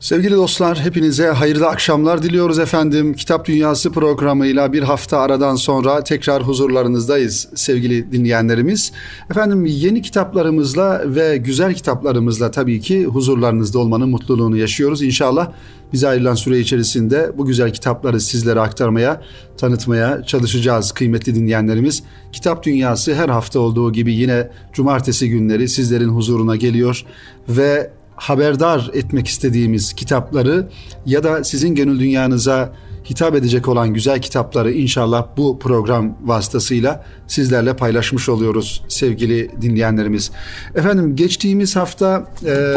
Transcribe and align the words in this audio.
Sevgili 0.00 0.34
dostlar 0.34 0.80
hepinize 0.80 1.26
hayırlı 1.26 1.66
akşamlar 1.66 2.22
diliyoruz 2.22 2.58
efendim. 2.58 3.14
Kitap 3.14 3.46
Dünyası 3.46 3.92
programıyla 3.92 4.72
bir 4.72 4.82
hafta 4.82 5.18
aradan 5.18 5.56
sonra 5.56 6.04
tekrar 6.04 6.42
huzurlarınızdayız 6.42 7.48
sevgili 7.54 8.12
dinleyenlerimiz. 8.12 8.92
Efendim 9.30 9.66
yeni 9.66 10.02
kitaplarımızla 10.02 11.02
ve 11.06 11.36
güzel 11.36 11.74
kitaplarımızla 11.74 12.50
tabii 12.50 12.80
ki 12.80 13.04
huzurlarınızda 13.04 13.78
olmanın 13.78 14.08
mutluluğunu 14.08 14.56
yaşıyoruz. 14.56 15.02
İnşallah 15.02 15.52
bize 15.92 16.08
ayrılan 16.08 16.34
süre 16.34 16.58
içerisinde 16.58 17.32
bu 17.38 17.46
güzel 17.46 17.72
kitapları 17.72 18.20
sizlere 18.20 18.60
aktarmaya, 18.60 19.22
tanıtmaya 19.56 20.22
çalışacağız 20.22 20.92
kıymetli 20.92 21.34
dinleyenlerimiz. 21.34 22.02
Kitap 22.32 22.64
Dünyası 22.64 23.14
her 23.14 23.28
hafta 23.28 23.60
olduğu 23.60 23.92
gibi 23.92 24.12
yine 24.14 24.50
cumartesi 24.72 25.30
günleri 25.30 25.68
sizlerin 25.68 26.08
huzuruna 26.08 26.56
geliyor 26.56 27.04
ve 27.48 27.90
haberdar 28.18 28.90
etmek 28.94 29.28
istediğimiz 29.28 29.92
kitapları 29.92 30.68
ya 31.06 31.24
da 31.24 31.44
sizin 31.44 31.74
gönül 31.74 32.00
dünyanıza 32.00 32.72
hitap 33.10 33.34
edecek 33.34 33.68
olan 33.68 33.94
güzel 33.94 34.22
kitapları 34.22 34.72
inşallah 34.72 35.26
bu 35.36 35.58
program 35.58 36.16
vasıtasıyla 36.24 37.04
sizlerle 37.26 37.76
paylaşmış 37.76 38.28
oluyoruz 38.28 38.84
sevgili 38.88 39.50
dinleyenlerimiz. 39.62 40.30
Efendim 40.74 41.16
geçtiğimiz 41.16 41.76
hafta 41.76 42.30
e, 42.46 42.74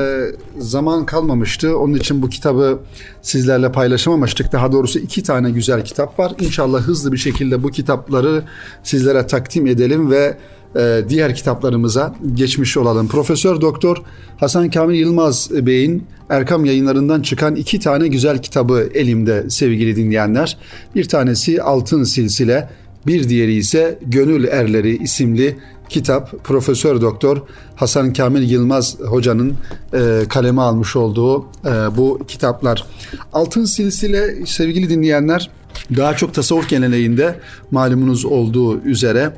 zaman 0.57 1.05
kalmamıştı. 1.05 1.77
Onun 1.77 1.93
için 1.93 2.21
bu 2.21 2.29
kitabı 2.29 2.79
sizlerle 3.21 3.71
paylaşamamıştık. 3.71 4.51
Daha 4.51 4.71
doğrusu 4.71 4.99
iki 4.99 5.23
tane 5.23 5.51
güzel 5.51 5.85
kitap 5.85 6.19
var. 6.19 6.33
İnşallah 6.39 6.81
hızlı 6.81 7.11
bir 7.11 7.17
şekilde 7.17 7.63
bu 7.63 7.69
kitapları 7.69 8.43
sizlere 8.83 9.27
takdim 9.27 9.67
edelim 9.67 10.11
ve 10.11 10.37
e, 10.75 11.01
diğer 11.09 11.35
kitaplarımıza 11.35 12.15
geçmiş 12.33 12.77
olalım. 12.77 13.07
Profesör 13.07 13.61
Doktor 13.61 13.97
Hasan 14.37 14.69
Kamil 14.69 14.99
Yılmaz 14.99 15.49
Bey'in 15.51 16.03
Erkam 16.29 16.65
yayınlarından 16.65 17.21
çıkan 17.21 17.55
iki 17.55 17.79
tane 17.79 18.07
güzel 18.07 18.41
kitabı 18.41 18.89
elimde 18.93 19.49
sevgili 19.49 19.95
dinleyenler. 19.95 20.57
Bir 20.95 21.07
tanesi 21.07 21.61
Altın 21.61 22.03
Silsile, 22.03 22.69
bir 23.07 23.29
diğeri 23.29 23.53
ise 23.53 23.99
Gönül 24.05 24.43
Erleri 24.43 24.97
isimli 24.97 25.57
kitap 25.89 26.43
Profesör 26.43 27.01
Doktor 27.01 27.41
Hasan 27.75 28.13
Kamil 28.13 28.51
Yılmaz 28.51 28.99
hocanın 28.99 29.53
e, 29.93 30.21
kaleme 30.29 30.61
almış 30.61 30.95
olduğu 30.95 31.41
e, 31.41 31.97
bu 31.97 32.19
kitaplar. 32.27 32.85
Altın 33.33 33.65
Silsile 33.65 34.45
sevgili 34.45 34.89
dinleyenler 34.89 35.49
daha 35.97 36.15
çok 36.15 36.33
tasavvuf 36.33 36.69
geleneğinde 36.69 37.39
malumunuz 37.71 38.25
olduğu 38.25 38.81
üzere 38.81 39.33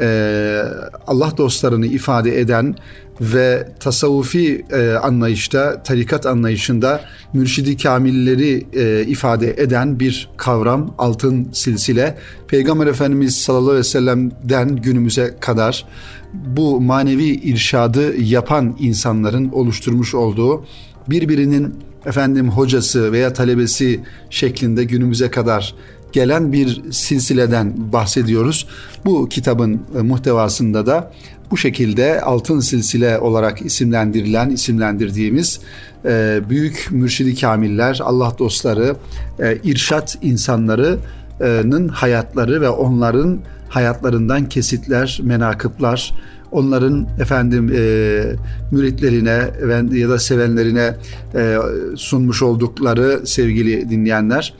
e, 0.00 0.62
Allah 1.06 1.32
dostlarını 1.36 1.86
ifade 1.86 2.40
eden 2.40 2.74
ve 3.20 3.68
tasavvufi 3.80 4.64
e, 4.70 4.90
anlayışta, 4.90 5.82
tarikat 5.82 6.26
anlayışında 6.26 7.00
mürşidi 7.32 7.76
kamilleri 7.76 8.66
e, 8.72 9.04
ifade 9.06 9.50
eden 9.50 10.00
bir 10.00 10.30
kavram 10.36 10.94
altın 10.98 11.48
silsile. 11.52 12.18
Peygamber 12.48 12.86
Efendimiz 12.86 13.36
sallallahu 13.36 13.70
aleyhi 13.70 13.78
ve 13.78 13.84
sellem'den 13.84 14.76
günümüze 14.76 15.36
kadar 15.40 15.84
bu 16.32 16.80
manevi 16.80 17.24
irşadı 17.24 18.16
yapan 18.16 18.76
insanların 18.80 19.48
oluşturmuş 19.48 20.14
olduğu 20.14 20.64
birbirinin 21.10 21.74
efendim 22.08 22.50
hocası 22.50 23.12
veya 23.12 23.32
talebesi 23.32 24.00
şeklinde 24.30 24.84
günümüze 24.84 25.30
kadar 25.30 25.74
gelen 26.12 26.52
bir 26.52 26.82
silsileden 26.90 27.92
bahsediyoruz. 27.92 28.66
Bu 29.04 29.28
kitabın 29.28 29.80
e, 29.98 30.02
muhtevasında 30.02 30.86
da 30.86 31.12
bu 31.50 31.56
şekilde 31.56 32.20
altın 32.20 32.60
silsile 32.60 33.18
olarak 33.18 33.62
isimlendirilen, 33.62 34.50
isimlendirdiğimiz 34.50 35.60
e, 36.04 36.40
büyük 36.48 36.88
mürşidi 36.90 37.40
kamiller, 37.40 38.00
Allah 38.02 38.32
dostları, 38.38 38.96
e, 39.38 39.58
irşat 39.64 40.18
insanlarının 40.22 41.88
hayatları 41.88 42.60
ve 42.60 42.68
onların 42.68 43.38
hayatlarından 43.68 44.48
kesitler, 44.48 45.20
menakıplar, 45.22 46.14
onların 46.52 47.06
efendim 47.20 47.72
e, 47.74 48.22
müritlerine 48.70 49.50
ya 49.98 50.08
da 50.08 50.18
sevenlerine 50.18 50.94
e, 51.34 51.56
sunmuş 51.96 52.42
oldukları 52.42 53.26
sevgili 53.26 53.90
dinleyenler 53.90 54.54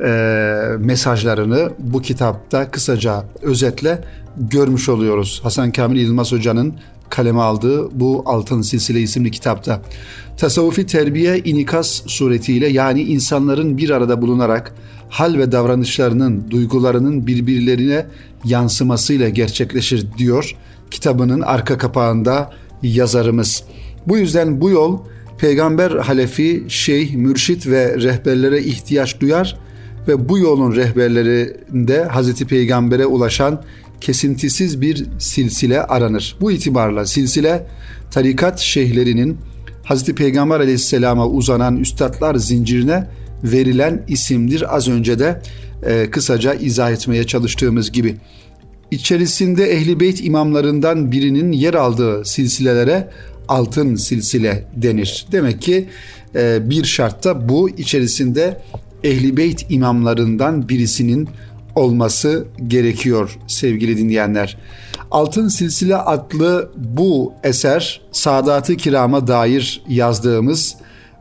e, 0.00 0.10
mesajlarını 0.78 1.70
bu 1.78 2.02
kitapta 2.02 2.70
kısaca 2.70 3.24
özetle 3.42 4.04
görmüş 4.36 4.88
oluyoruz. 4.88 5.40
Hasan 5.42 5.72
Kamil 5.72 6.00
İlmaz 6.00 6.32
Hoca'nın 6.32 6.74
kaleme 7.10 7.40
aldığı 7.40 8.00
bu 8.00 8.22
Altın 8.26 8.62
Silsile 8.62 9.00
isimli 9.00 9.30
kitapta. 9.30 9.82
Tasavvufi 10.36 10.86
terbiye 10.86 11.38
inikas 11.38 12.02
suretiyle 12.06 12.68
yani 12.68 13.02
insanların 13.02 13.76
bir 13.76 13.90
arada 13.90 14.22
bulunarak 14.22 14.74
hal 15.08 15.38
ve 15.38 15.52
davranışlarının, 15.52 16.50
duygularının 16.50 17.26
birbirlerine 17.26 18.06
yansımasıyla 18.44 19.28
gerçekleşir 19.28 20.06
diyor 20.18 20.56
kitabının 20.94 21.40
arka 21.40 21.78
kapağında 21.78 22.50
yazarımız. 22.82 23.64
Bu 24.06 24.18
yüzden 24.18 24.60
bu 24.60 24.70
yol 24.70 24.98
peygamber 25.38 25.90
halefi, 25.90 26.64
şeyh, 26.68 27.14
mürşit 27.14 27.66
ve 27.66 27.96
rehberlere 27.96 28.62
ihtiyaç 28.62 29.20
duyar 29.20 29.58
ve 30.08 30.28
bu 30.28 30.38
yolun 30.38 30.76
rehberlerinde 30.76 32.04
Hazreti 32.04 32.46
Peygamber'e 32.46 33.06
ulaşan 33.06 33.62
kesintisiz 34.00 34.80
bir 34.80 35.06
silsile 35.18 35.82
aranır. 35.82 36.36
Bu 36.40 36.52
itibarla 36.52 37.06
silsile 37.06 37.66
tarikat 38.10 38.60
şeyhlerinin 38.60 39.38
Hazreti 39.84 40.14
Peygamber 40.14 40.60
aleyhisselama 40.60 41.28
uzanan 41.28 41.76
üstadlar 41.76 42.34
zincirine 42.34 43.06
verilen 43.44 44.04
isimdir. 44.08 44.76
Az 44.76 44.88
önce 44.88 45.18
de 45.18 45.42
e, 45.86 46.10
kısaca 46.10 46.54
izah 46.54 46.90
etmeye 46.90 47.24
çalıştığımız 47.24 47.92
gibi. 47.92 48.16
İçerisinde 48.90 49.72
Ehli 49.72 50.00
Beyt 50.00 50.24
imamlarından 50.24 51.12
birinin 51.12 51.52
yer 51.52 51.74
aldığı 51.74 52.24
silsilelere 52.24 53.10
altın 53.48 53.94
silsile 53.94 54.68
denir. 54.76 55.26
Demek 55.32 55.62
ki 55.62 55.88
e, 56.34 56.70
bir 56.70 56.84
şartta 56.84 57.48
bu 57.48 57.70
içerisinde 57.70 58.60
Ehli 59.04 59.36
Beyt 59.36 59.66
imamlarından 59.68 60.68
birisinin 60.68 61.28
olması 61.74 62.46
gerekiyor 62.66 63.38
sevgili 63.46 63.98
dinleyenler. 63.98 64.56
Altın 65.10 65.48
Silsile 65.48 65.96
adlı 65.96 66.70
bu 66.76 67.32
eser 67.42 68.00
Sadat-ı 68.12 68.76
Kiram'a 68.76 69.26
dair 69.26 69.82
yazdığımız 69.88 70.76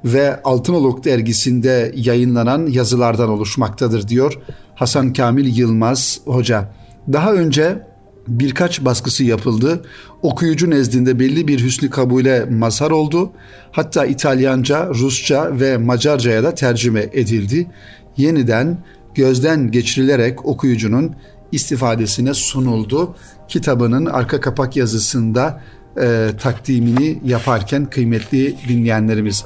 ve 0.06 0.44
Altınoluk 0.44 1.06
dergisinde 1.06 1.92
yayınlanan 1.96 2.68
yazılardan 2.68 3.30
oluşmaktadır 3.30 4.08
diyor 4.08 4.40
Hasan 4.76 5.14
Kamil 5.14 5.58
Yılmaz 5.58 6.20
Hoca. 6.26 6.70
Daha 7.12 7.34
önce 7.34 7.88
birkaç 8.28 8.86
baskısı 8.86 9.24
yapıldı. 9.24 9.86
Okuyucu 10.22 10.70
nezdinde 10.70 11.20
belli 11.20 11.48
bir 11.48 11.64
hüsnü 11.64 11.90
kabule 11.90 12.46
mazhar 12.46 12.92
oldu. 12.92 13.32
Hatta 13.72 14.06
İtalyanca, 14.06 14.90
Rusça 14.90 15.60
ve 15.60 15.78
Macarca'ya 15.78 16.44
da 16.44 16.56
tercüme 16.56 17.10
edildi. 17.14 17.68
Yeniden 18.18 18.78
gözden 19.16 19.72
geçirilerek 19.72 20.46
okuyucunun 20.46 21.16
istifadesine 21.52 22.34
sunuldu. 22.34 23.16
Kitabının 23.48 24.06
arka 24.06 24.42
kapak 24.42 24.76
yazısında 24.78 25.62
e, 26.02 26.30
takdimini 26.40 27.20
yaparken 27.26 27.86
kıymetli 27.86 28.56
dinleyenlerimiz. 28.68 29.46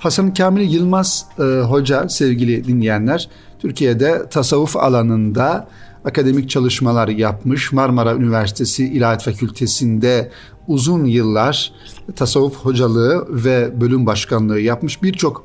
Hasan 0.00 0.34
Kamil 0.34 0.72
Yılmaz 0.72 1.26
e, 1.38 1.42
Hoca 1.42 2.08
sevgili 2.08 2.64
dinleyenler 2.64 3.28
Türkiye'de 3.62 4.28
tasavvuf 4.30 4.76
alanında 4.76 5.68
akademik 6.04 6.50
çalışmalar 6.50 7.08
yapmış. 7.08 7.72
Marmara 7.72 8.14
Üniversitesi 8.14 8.84
İlahiyat 8.84 9.24
Fakültesi'nde 9.24 10.30
uzun 10.68 11.04
yıllar 11.04 11.72
tasavvuf 12.16 12.56
hocalığı 12.56 13.26
ve 13.44 13.80
bölüm 13.80 14.06
başkanlığı 14.06 14.60
yapmış. 14.60 15.02
Birçok 15.02 15.44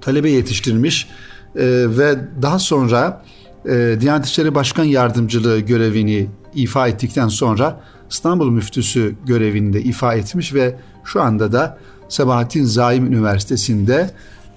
talebe 0.00 0.30
yetiştirmiş 0.30 1.08
e, 1.56 1.64
ve 1.88 2.18
daha 2.42 2.58
sonra 2.58 3.24
e, 3.68 3.96
Diyanet 4.00 4.26
İşleri 4.26 4.54
Başkan 4.54 4.84
Yardımcılığı 4.84 5.58
görevini 5.60 6.28
ifa 6.54 6.88
ettikten 6.88 7.28
sonra 7.28 7.80
İstanbul 8.10 8.50
Müftüsü 8.50 9.14
görevini 9.26 9.72
de 9.72 9.82
ifa 9.82 10.14
etmiş 10.14 10.54
ve 10.54 10.76
şu 11.04 11.22
anda 11.22 11.52
da 11.52 11.78
Sabahattin 12.08 12.64
Zaim 12.64 13.06
Üniversitesi'nde 13.06 14.10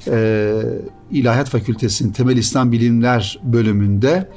e, 0.07 0.53
İlahiyat 1.11 1.49
Fakültesi'nin 1.49 2.11
Temel 2.11 2.37
İslam 2.37 2.71
Bilimler 2.71 3.39
bölümünde 3.43 4.29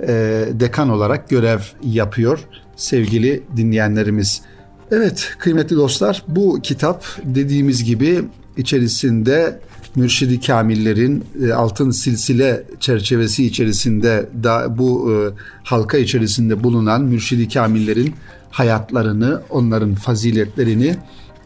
e, 0.00 0.44
dekan 0.52 0.88
olarak 0.88 1.28
görev 1.28 1.58
yapıyor 1.82 2.38
sevgili 2.76 3.42
dinleyenlerimiz. 3.56 4.42
Evet 4.90 5.30
kıymetli 5.38 5.76
dostlar 5.76 6.22
bu 6.28 6.60
kitap 6.62 7.04
dediğimiz 7.24 7.84
gibi 7.84 8.24
içerisinde 8.56 9.60
Mürşidi 9.96 10.40
Kamillerin 10.40 11.24
e, 11.44 11.52
altın 11.52 11.90
silsile 11.90 12.64
çerçevesi 12.80 13.46
içerisinde 13.46 14.28
da 14.42 14.78
bu 14.78 15.12
e, 15.12 15.16
halka 15.64 15.98
içerisinde 15.98 16.64
bulunan 16.64 17.02
Mürşidi 17.02 17.48
Kamillerin 17.48 18.14
hayatlarını, 18.50 19.42
onların 19.50 19.94
faziletlerini 19.94 20.96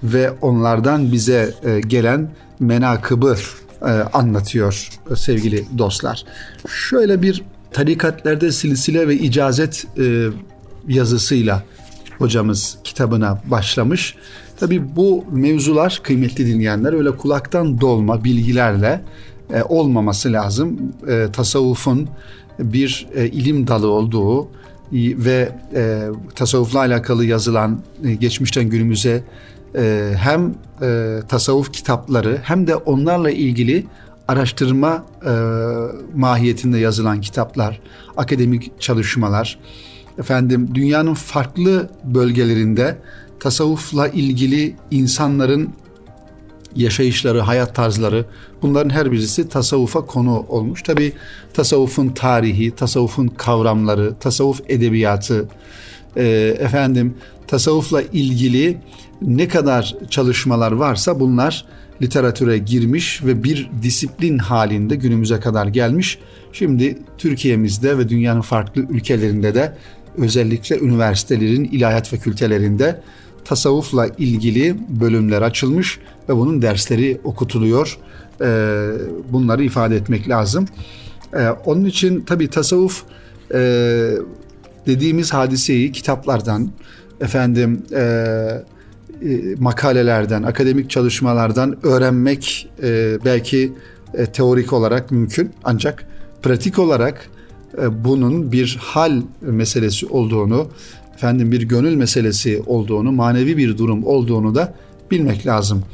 ve 0.02 0.30
onlardan 0.30 1.12
bize 1.12 1.54
e, 1.64 1.80
gelen 1.80 2.28
menakıbı 2.60 3.36
e, 3.84 3.90
anlatıyor 3.90 4.88
sevgili 5.16 5.64
dostlar. 5.78 6.24
Şöyle 6.68 7.22
bir 7.22 7.42
tarikatlerde 7.72 8.52
silsile 8.52 9.08
ve 9.08 9.14
icazet 9.14 9.86
e, 9.98 10.26
yazısıyla 10.88 11.62
hocamız 12.18 12.78
kitabına 12.84 13.42
başlamış. 13.44 14.14
Tabi 14.60 14.96
bu 14.96 15.24
mevzular 15.30 16.00
kıymetli 16.02 16.46
dinleyenler 16.46 16.92
öyle 16.92 17.16
kulaktan 17.16 17.80
dolma 17.80 18.24
bilgilerle 18.24 19.04
e, 19.54 19.62
olmaması 19.62 20.32
lazım. 20.32 20.78
E, 21.08 21.26
tasavvufun 21.32 22.08
bir 22.58 23.06
ilim 23.14 23.66
dalı 23.66 23.90
olduğu 23.90 24.48
ve 24.92 25.52
tasavvufla 26.34 26.78
alakalı 26.78 27.24
yazılan 27.24 27.80
geçmişten 28.20 28.64
günümüze 28.64 29.24
e, 29.76 30.14
hem 30.16 30.54
e, 30.82 31.18
tasavvuf 31.28 31.72
kitapları 31.72 32.40
hem 32.42 32.66
de 32.66 32.76
onlarla 32.76 33.30
ilgili 33.30 33.86
araştırma 34.28 35.04
e, 35.26 35.32
mahiyetinde 36.14 36.78
yazılan 36.78 37.20
kitaplar, 37.20 37.80
akademik 38.16 38.80
çalışmalar, 38.80 39.58
efendim 40.18 40.68
dünyanın 40.74 41.14
farklı 41.14 41.90
bölgelerinde 42.04 42.98
tasavvufla 43.40 44.08
ilgili 44.08 44.76
insanların 44.90 45.74
yaşayışları, 46.76 47.40
hayat 47.40 47.74
tarzları 47.74 48.24
bunların 48.62 48.90
her 48.90 49.12
birisi 49.12 49.48
tasavvufa 49.48 50.06
konu 50.06 50.46
olmuş. 50.48 50.82
Tabi 50.82 51.12
tasavvufun 51.54 52.08
tarihi, 52.08 52.70
tasavvufun 52.70 53.26
kavramları, 53.26 54.14
tasavvuf 54.20 54.60
edebiyatı, 54.68 55.48
e, 56.16 56.24
efendim 56.60 57.14
tasavvufla 57.46 58.02
ilgili 58.02 58.78
ne 59.26 59.48
kadar 59.48 59.96
çalışmalar 60.10 60.72
varsa 60.72 61.20
bunlar 61.20 61.64
literatüre 62.02 62.58
girmiş 62.58 63.24
ve 63.24 63.44
bir 63.44 63.70
disiplin 63.82 64.38
halinde 64.38 64.96
günümüze 64.96 65.40
kadar 65.40 65.66
gelmiş. 65.66 66.18
Şimdi 66.52 66.98
Türkiye'mizde 67.18 67.98
ve 67.98 68.08
dünyanın 68.08 68.40
farklı 68.40 68.82
ülkelerinde 68.90 69.54
de 69.54 69.72
özellikle 70.18 70.78
üniversitelerin 70.78 71.64
ilahiyat 71.64 72.08
fakültelerinde 72.08 73.00
tasavvufla 73.44 74.06
ilgili 74.18 74.76
bölümler 75.00 75.42
açılmış 75.42 75.98
ve 76.28 76.36
bunun 76.36 76.62
dersleri 76.62 77.20
okutuluyor. 77.24 77.98
Ee, 78.40 78.88
bunları 79.30 79.64
ifade 79.64 79.96
etmek 79.96 80.28
lazım. 80.28 80.66
Ee, 81.34 81.48
onun 81.48 81.84
için 81.84 82.20
tabii 82.20 82.50
tasavvuf 82.50 83.02
e, 83.54 83.58
dediğimiz 84.86 85.32
hadiseyi 85.32 85.92
kitaplardan, 85.92 86.70
efendim 87.20 87.82
e, 87.92 88.02
makalelerden, 89.58 90.42
akademik 90.42 90.90
çalışmalardan 90.90 91.76
öğrenmek 91.82 92.68
belki 93.24 93.72
teorik 94.32 94.72
olarak 94.72 95.10
mümkün 95.10 95.50
ancak 95.64 96.06
pratik 96.42 96.78
olarak 96.78 97.30
bunun 98.04 98.52
bir 98.52 98.78
hal 98.80 99.22
meselesi 99.40 100.06
olduğunu 100.06 100.68
efendim 101.22 101.52
bir 101.52 101.62
gönül 101.62 101.94
meselesi 101.94 102.62
olduğunu, 102.66 103.12
manevi 103.12 103.56
bir 103.56 103.78
durum 103.78 104.04
olduğunu 104.04 104.54
da 104.54 104.74
bilmek 105.10 105.46
lazım. 105.46 105.84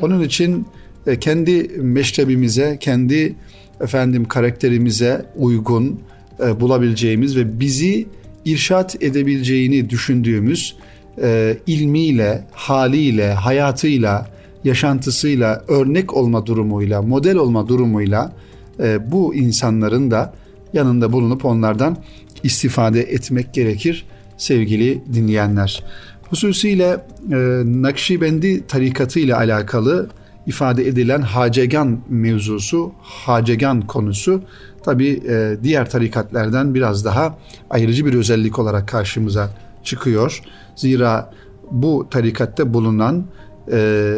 Onun 0.00 0.22
için 0.22 0.66
e, 1.06 1.18
kendi 1.18 1.68
meşrebimize, 1.78 2.76
kendi 2.80 3.34
efendim 3.80 4.24
karakterimize 4.24 5.26
uygun 5.36 6.00
e, 6.44 6.60
bulabileceğimiz 6.60 7.36
ve 7.36 7.60
bizi 7.60 8.06
irşat 8.44 9.02
edebileceğini 9.02 9.90
düşündüğümüz 9.90 10.76
e, 11.22 11.58
ilmiyle, 11.66 12.44
haliyle, 12.52 13.32
hayatıyla, 13.32 14.26
yaşantısıyla, 14.64 15.64
örnek 15.68 16.16
olma 16.16 16.46
durumuyla, 16.46 17.02
model 17.02 17.36
olma 17.36 17.68
durumuyla 17.68 18.32
e, 18.80 19.12
bu 19.12 19.34
insanların 19.34 20.10
da 20.10 20.34
yanında 20.72 21.12
bulunup 21.12 21.44
onlardan 21.44 21.96
istifade 22.42 23.00
etmek 23.00 23.54
gerekir 23.54 24.06
sevgili 24.36 25.02
dinleyenler. 25.14 25.84
Hususiyle 26.30 27.06
e, 27.32 27.36
Nakşibendi 27.64 28.66
tarikatı 28.66 29.20
ile 29.20 29.34
alakalı 29.34 30.10
ifade 30.46 30.88
edilen 30.88 31.20
hacegan 31.20 32.00
mevzusu, 32.08 32.92
hacegan 33.02 33.80
konusu 33.80 34.42
tabi 34.84 35.08
e, 35.28 35.56
diğer 35.62 35.90
tarikatlerden 35.90 36.74
biraz 36.74 37.04
daha 37.04 37.38
ayrıcı 37.70 38.06
bir 38.06 38.14
özellik 38.14 38.58
olarak 38.58 38.88
karşımıza 38.88 39.50
çıkıyor. 39.84 40.42
Zira 40.76 41.30
bu 41.70 42.06
tarikatte 42.10 42.74
bulunan 42.74 43.24
e, 43.72 44.14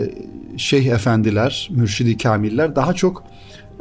şeyh 0.57 0.87
efendiler, 0.87 1.69
mürşidi 1.73 2.17
kamiller 2.17 2.77
daha 2.77 2.93
çok 2.95 3.25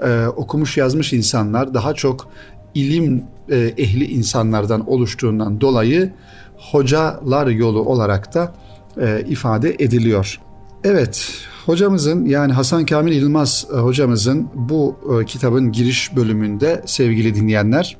e, 0.05 0.25
okumuş 0.27 0.77
yazmış 0.77 1.13
insanlar, 1.13 1.73
daha 1.73 1.93
çok 1.93 2.27
ilim 2.75 3.23
e, 3.49 3.57
ehli 3.57 4.05
insanlardan 4.05 4.89
oluştuğundan 4.89 5.61
dolayı 5.61 6.11
hocalar 6.57 7.47
yolu 7.47 7.81
olarak 7.81 8.33
da 8.33 8.53
e, 9.01 9.23
ifade 9.27 9.75
ediliyor. 9.79 10.39
Evet, 10.83 11.27
hocamızın 11.65 12.25
yani 12.25 12.53
Hasan 12.53 12.85
Kamil 12.85 13.13
Yılmaz 13.13 13.67
e, 13.73 13.77
hocamızın 13.77 14.49
bu 14.53 14.95
e, 15.21 15.25
kitabın 15.25 15.71
giriş 15.71 16.15
bölümünde 16.15 16.81
sevgili 16.85 17.35
dinleyenler 17.35 17.97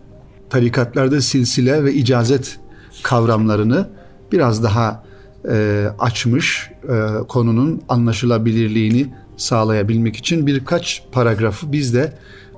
tarikatlarda 0.50 1.22
silsile 1.22 1.84
ve 1.84 1.94
icazet 1.94 2.60
kavramlarını 3.04 3.90
biraz 4.34 4.64
daha 4.64 5.04
e, 5.50 5.86
açmış, 6.00 6.70
e, 6.84 7.28
konunun 7.28 7.82
anlaşılabilirliğini 7.90 9.08
sağlayabilmek 9.38 10.16
için 10.16 10.48
birkaç 10.48 11.04
paragrafı 11.12 11.72
biz 11.72 11.94
de 11.94 12.14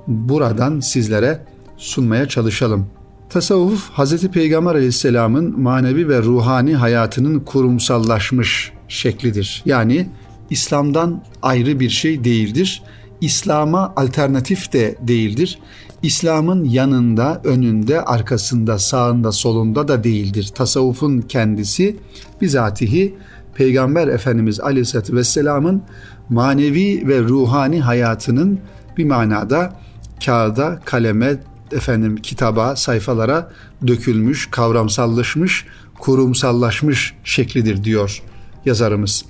buradan 0.07 0.79
sizlere 0.79 1.45
sunmaya 1.77 2.27
çalışalım. 2.27 2.87
Tasavvuf 3.29 3.89
Hz. 3.97 4.27
Peygamber 4.27 4.75
aleyhisselamın 4.75 5.59
manevi 5.59 6.09
ve 6.09 6.21
ruhani 6.21 6.75
hayatının 6.75 7.39
kurumsallaşmış 7.39 8.71
şeklidir. 8.87 9.63
Yani 9.65 10.09
İslam'dan 10.49 11.23
ayrı 11.41 11.79
bir 11.79 11.89
şey 11.89 12.23
değildir. 12.23 12.83
İslam'a 13.21 13.93
alternatif 13.95 14.73
de 14.73 14.95
değildir. 15.01 15.59
İslam'ın 16.01 16.63
yanında, 16.63 17.41
önünde, 17.43 18.01
arkasında, 18.01 18.79
sağında, 18.79 19.31
solunda 19.31 19.87
da 19.87 20.03
değildir. 20.03 20.51
Tasavvufun 20.55 21.21
kendisi 21.21 21.97
bizatihi 22.41 23.15
Peygamber 23.55 24.07
Efendimiz 24.07 24.59
Aleyhisselatü 24.59 25.15
Vesselam'ın 25.15 25.83
manevi 26.29 27.07
ve 27.07 27.19
ruhani 27.19 27.81
hayatının 27.81 28.59
bir 28.97 29.05
manada 29.05 29.79
kağıda, 30.25 30.79
kaleme, 30.85 31.37
efendim 31.71 32.15
kitaba, 32.15 32.75
sayfalara 32.75 33.51
dökülmüş, 33.87 34.47
kavramsallaşmış, 34.51 35.65
kurumsallaşmış 35.99 37.13
şeklidir 37.23 37.83
diyor 37.83 38.23
yazarımız. 38.65 39.25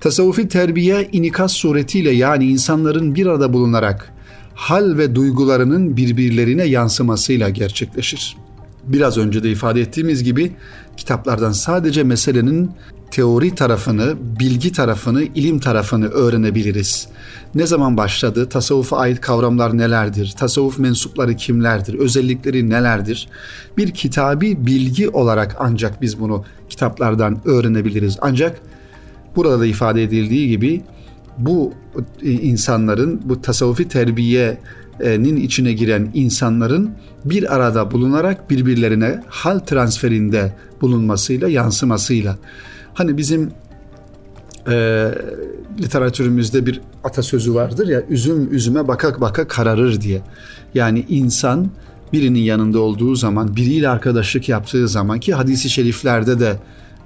Tasavvufi 0.00 0.48
terbiye 0.48 1.08
inikas 1.12 1.52
suretiyle 1.52 2.10
yani 2.10 2.46
insanların 2.46 3.14
bir 3.14 3.26
arada 3.26 3.52
bulunarak 3.52 4.12
hal 4.54 4.98
ve 4.98 5.14
duygularının 5.14 5.96
birbirlerine 5.96 6.64
yansımasıyla 6.64 7.48
gerçekleşir. 7.48 8.36
Biraz 8.84 9.18
önce 9.18 9.42
de 9.42 9.50
ifade 9.50 9.80
ettiğimiz 9.80 10.24
gibi 10.24 10.52
kitaplardan 10.96 11.52
sadece 11.52 12.02
meselenin 12.02 12.70
teori 13.10 13.54
tarafını, 13.54 14.14
bilgi 14.40 14.72
tarafını, 14.72 15.22
ilim 15.22 15.58
tarafını 15.58 16.08
öğrenebiliriz. 16.08 17.08
Ne 17.54 17.66
zaman 17.66 17.96
başladı? 17.96 18.48
Tasavvufa 18.48 18.96
ait 18.96 19.20
kavramlar 19.20 19.78
nelerdir? 19.78 20.34
Tasavvuf 20.38 20.78
mensupları 20.78 21.36
kimlerdir? 21.36 21.94
Özellikleri 21.94 22.70
nelerdir? 22.70 23.28
Bir 23.76 23.90
kitabi 23.90 24.66
bilgi 24.66 25.08
olarak 25.08 25.56
ancak 25.58 26.02
biz 26.02 26.20
bunu 26.20 26.44
kitaplardan 26.68 27.40
öğrenebiliriz. 27.44 28.18
Ancak 28.20 28.60
burada 29.36 29.60
da 29.60 29.66
ifade 29.66 30.02
edildiği 30.02 30.48
gibi 30.48 30.82
bu 31.38 31.72
insanların, 32.22 33.20
bu 33.24 33.42
tasavvufi 33.42 33.88
terbiyenin 33.88 35.36
içine 35.36 35.72
giren 35.72 36.10
insanların 36.14 36.90
bir 37.24 37.54
arada 37.54 37.90
bulunarak 37.90 38.50
birbirlerine 38.50 39.22
hal 39.28 39.58
transferinde 39.58 40.52
bulunmasıyla, 40.80 41.48
yansımasıyla 41.48 42.36
Hani 42.94 43.16
bizim 43.16 43.50
e, 44.68 45.08
literatürümüzde 45.80 46.66
bir 46.66 46.80
atasözü 47.04 47.54
vardır 47.54 47.88
ya 47.88 48.02
üzüm 48.08 48.54
üzüme 48.54 48.88
baka 48.88 49.20
baka 49.20 49.48
kararır 49.48 50.00
diye. 50.00 50.22
Yani 50.74 51.04
insan 51.08 51.70
birinin 52.12 52.40
yanında 52.40 52.80
olduğu 52.80 53.14
zaman, 53.14 53.56
biriyle 53.56 53.88
arkadaşlık 53.88 54.48
yaptığı 54.48 54.88
zaman 54.88 55.20
ki 55.20 55.34
hadisi 55.34 55.70
şeriflerde 55.70 56.40
de 56.40 56.56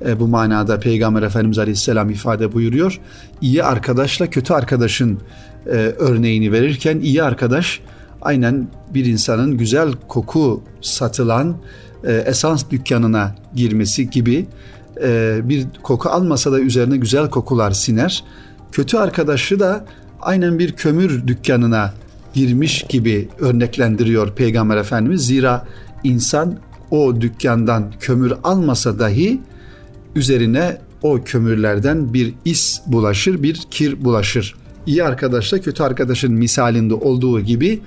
e, 0.07 0.21
bu 0.21 0.29
manada 0.29 0.81
Peygamber 0.81 1.23
Efendimiz 1.23 1.59
Aleyhisselam 1.59 2.11
ifade 2.11 2.53
buyuruyor. 2.53 3.01
İyi 3.41 3.65
arkadaşla 3.65 4.31
kötü 4.31 4.55
arkadaşın 4.55 5.21
e, 5.67 5.71
örneğini 5.99 6.53
verirken 6.53 7.01
iyi 7.01 7.23
arkadaş 7.23 7.81
aynen 8.23 8.69
bir 8.95 9.05
insanın 9.05 9.59
güzel 9.59 9.93
koku 10.09 10.63
satılan 10.81 11.57
e, 12.05 12.13
esans 12.13 12.71
dükkanına 12.71 13.35
girmesi 13.55 14.11
gibi 14.11 14.47
e, 15.03 15.41
bir 15.45 15.67
koku 15.83 16.09
almasa 16.09 16.53
da 16.53 16.61
üzerine 16.61 16.97
güzel 16.97 17.31
kokular 17.31 17.71
siner. 17.71 18.25
Kötü 18.73 18.97
arkadaşı 18.97 19.61
da 19.61 19.85
aynen 20.21 20.59
bir 20.59 20.73
kömür 20.73 21.27
dükkanına 21.27 21.95
girmiş 22.35 22.85
gibi 22.89 23.29
örneklendiriyor 23.39 24.35
Peygamber 24.35 24.77
Efendimiz. 24.77 25.27
Zira 25.27 25.67
insan 26.05 26.59
o 26.91 27.21
dükkandan 27.21 27.93
kömür 28.01 28.33
almasa 28.45 28.99
dahi 28.99 29.41
üzerine 30.15 30.79
o 31.03 31.19
kömürlerden 31.25 32.15
bir 32.15 32.35
is 32.45 32.81
bulaşır, 32.87 33.43
bir 33.43 33.61
kir 33.71 34.05
bulaşır. 34.05 34.55
İyi 34.87 35.05
arkadaşla 35.05 35.61
kötü 35.61 35.83
arkadaşın 35.83 36.33
misalinde 36.33 36.95
olduğu 36.95 37.41
gibi 37.41 37.81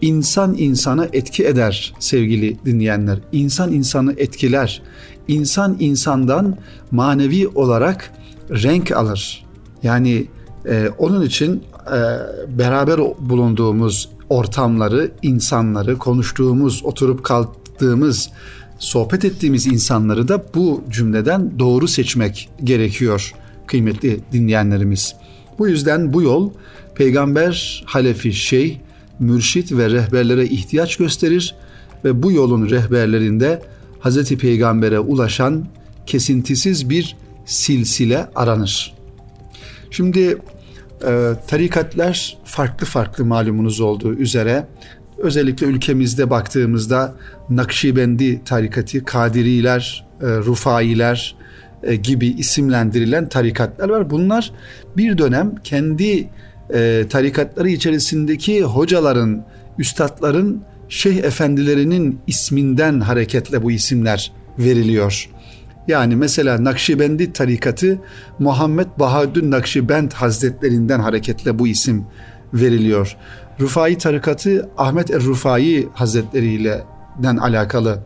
insan 0.00 0.54
insana 0.58 1.08
etki 1.12 1.46
eder 1.46 1.94
sevgili 1.98 2.56
dinleyenler. 2.64 3.18
İnsan 3.32 3.72
insanı 3.72 4.14
etkiler. 4.16 4.82
İnsan 5.28 5.76
insandan 5.80 6.56
manevi 6.90 7.48
olarak 7.48 8.10
renk 8.50 8.92
alır. 8.92 9.44
Yani 9.82 10.26
e, 10.66 10.88
onun 10.98 11.22
için 11.22 11.62
e, 11.86 11.98
beraber 12.58 13.00
bulunduğumuz 13.18 14.08
ortamları, 14.28 15.10
insanları, 15.22 15.98
konuştuğumuz, 15.98 16.80
oturup 16.84 17.24
kalktığımız, 17.24 18.30
sohbet 18.78 19.24
ettiğimiz 19.24 19.66
insanları 19.66 20.28
da 20.28 20.44
bu 20.54 20.84
cümleden 20.90 21.58
doğru 21.58 21.88
seçmek 21.88 22.48
gerekiyor 22.64 23.32
kıymetli 23.66 24.20
dinleyenlerimiz. 24.32 25.14
Bu 25.58 25.68
yüzden 25.68 26.12
bu 26.12 26.22
yol 26.22 26.50
peygamber, 26.94 27.84
halefi, 27.86 28.32
şey, 28.32 28.80
mürşit 29.18 29.72
ve 29.72 29.90
rehberlere 29.90 30.44
ihtiyaç 30.44 30.96
gösterir 30.96 31.54
ve 32.04 32.22
bu 32.22 32.32
yolun 32.32 32.70
rehberlerinde 32.70 33.62
Hz. 34.00 34.36
Peygamber'e 34.36 34.98
ulaşan 34.98 35.66
kesintisiz 36.06 36.90
bir 36.90 37.16
silsile 37.46 38.28
aranır. 38.34 38.94
Şimdi 39.90 40.38
e, 41.06 41.32
tarikatlar 41.46 42.38
farklı 42.44 42.86
farklı 42.86 43.24
malumunuz 43.24 43.80
olduğu 43.80 44.14
üzere 44.14 44.66
özellikle 45.18 45.66
ülkemizde 45.66 46.30
baktığımızda 46.30 47.14
Nakşibendi 47.50 48.44
tarikatı, 48.44 49.04
Kadiriler, 49.04 50.06
e, 50.20 50.26
Rufailer 50.26 51.36
e, 51.82 51.96
gibi 51.96 52.26
isimlendirilen 52.26 53.28
tarikatlar 53.28 53.88
var. 53.88 54.10
Bunlar 54.10 54.52
bir 54.96 55.18
dönem 55.18 55.54
kendi 55.64 56.28
e, 56.74 57.06
tarikatları 57.10 57.68
içerisindeki 57.68 58.62
hocaların, 58.62 59.44
üstadların, 59.78 60.62
şeyh 60.88 61.16
efendilerinin 61.16 62.18
isminden 62.26 63.00
hareketle 63.00 63.62
bu 63.62 63.70
isimler 63.70 64.32
veriliyor. 64.58 65.30
Yani 65.88 66.16
mesela 66.16 66.64
Nakşibendi 66.64 67.32
tarikatı 67.32 67.98
Muhammed 68.38 68.86
Bahaddin 68.98 69.50
Nakşibend 69.50 70.12
Hazretlerinden 70.12 71.00
hareketle 71.00 71.58
bu 71.58 71.68
isim 71.68 72.06
veriliyor. 72.54 73.16
Rufai 73.60 73.98
tarikatı 73.98 74.68
Ahmet 74.78 75.10
Er-Rufai 75.10 75.88
Hazretleri 75.94 76.46
ile 76.46 76.84
den 77.22 77.36
alakalı. 77.36 77.98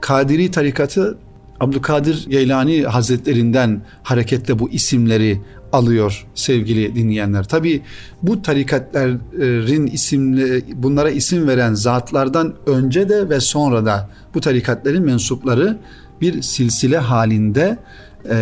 Kadiri 0.00 0.50
tarikatı 0.50 1.18
Abdülkadir 1.60 2.26
Geylani 2.28 2.82
Hazretlerinden 2.82 3.82
hareketle 4.02 4.58
bu 4.58 4.70
isimleri 4.70 5.40
alıyor 5.72 6.26
sevgili 6.34 6.94
dinleyenler. 6.94 7.44
Tabi 7.48 7.82
bu 8.22 8.42
tarikatlerin 8.42 9.86
isimli 9.86 10.64
bunlara 10.74 11.10
isim 11.10 11.48
veren 11.48 11.74
zatlardan 11.74 12.54
önce 12.66 13.08
de 13.08 13.28
ve 13.28 13.40
sonra 13.40 13.86
da 13.86 14.10
bu 14.34 14.40
tarikatlerin 14.40 15.02
mensupları 15.02 15.78
bir 16.20 16.42
silsile 16.42 16.98
halinde 16.98 17.78
e, 18.24 18.36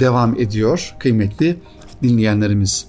devam 0.00 0.40
ediyor 0.40 0.94
kıymetli 0.98 1.56
dinleyenlerimiz. 2.02 2.86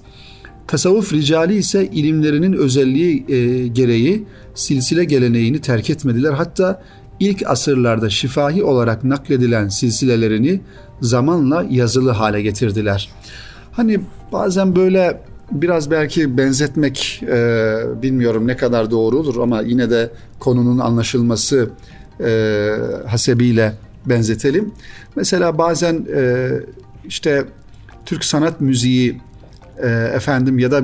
Tasavvuf 0.68 1.14
ricali 1.14 1.56
ise 1.56 1.86
ilimlerinin 1.86 2.54
özelliği 2.54 3.26
e, 3.30 3.68
gereği 3.68 4.24
silsile 4.56 5.04
geleneğini 5.04 5.62
terk 5.62 5.90
etmediler. 5.90 6.34
Hatta 6.34 6.82
ilk 7.20 7.48
asırlarda 7.48 8.10
şifahi 8.10 8.64
olarak 8.64 9.04
nakledilen 9.04 9.68
silsilelerini 9.68 10.62
zamanla 11.02 11.66
yazılı 11.70 12.12
hale 12.12 12.42
getirdiler. 12.42 13.10
Hani 13.72 14.00
bazen 14.32 14.76
böyle 14.76 15.22
biraz 15.52 15.92
belki 15.92 16.38
benzetmek 16.38 17.24
e, 17.28 17.78
bilmiyorum 18.02 18.48
ne 18.48 18.58
kadar 18.58 18.92
doğru 18.92 19.18
olur 19.18 19.38
ama 19.42 19.62
yine 19.62 19.90
de 19.90 20.10
konunun 20.40 20.80
anlaşılması 20.80 21.70
e, 22.24 22.72
hasebiyle 23.08 23.74
benzetelim. 24.06 24.72
Mesela 25.16 25.58
bazen 25.58 26.06
e, 26.16 26.50
işte 27.08 27.46
Türk 28.06 28.26
sanat 28.26 28.62
müziği 28.62 29.22
e, 29.84 29.88
efendim 29.89 30.60
ya 30.60 30.72
da 30.72 30.79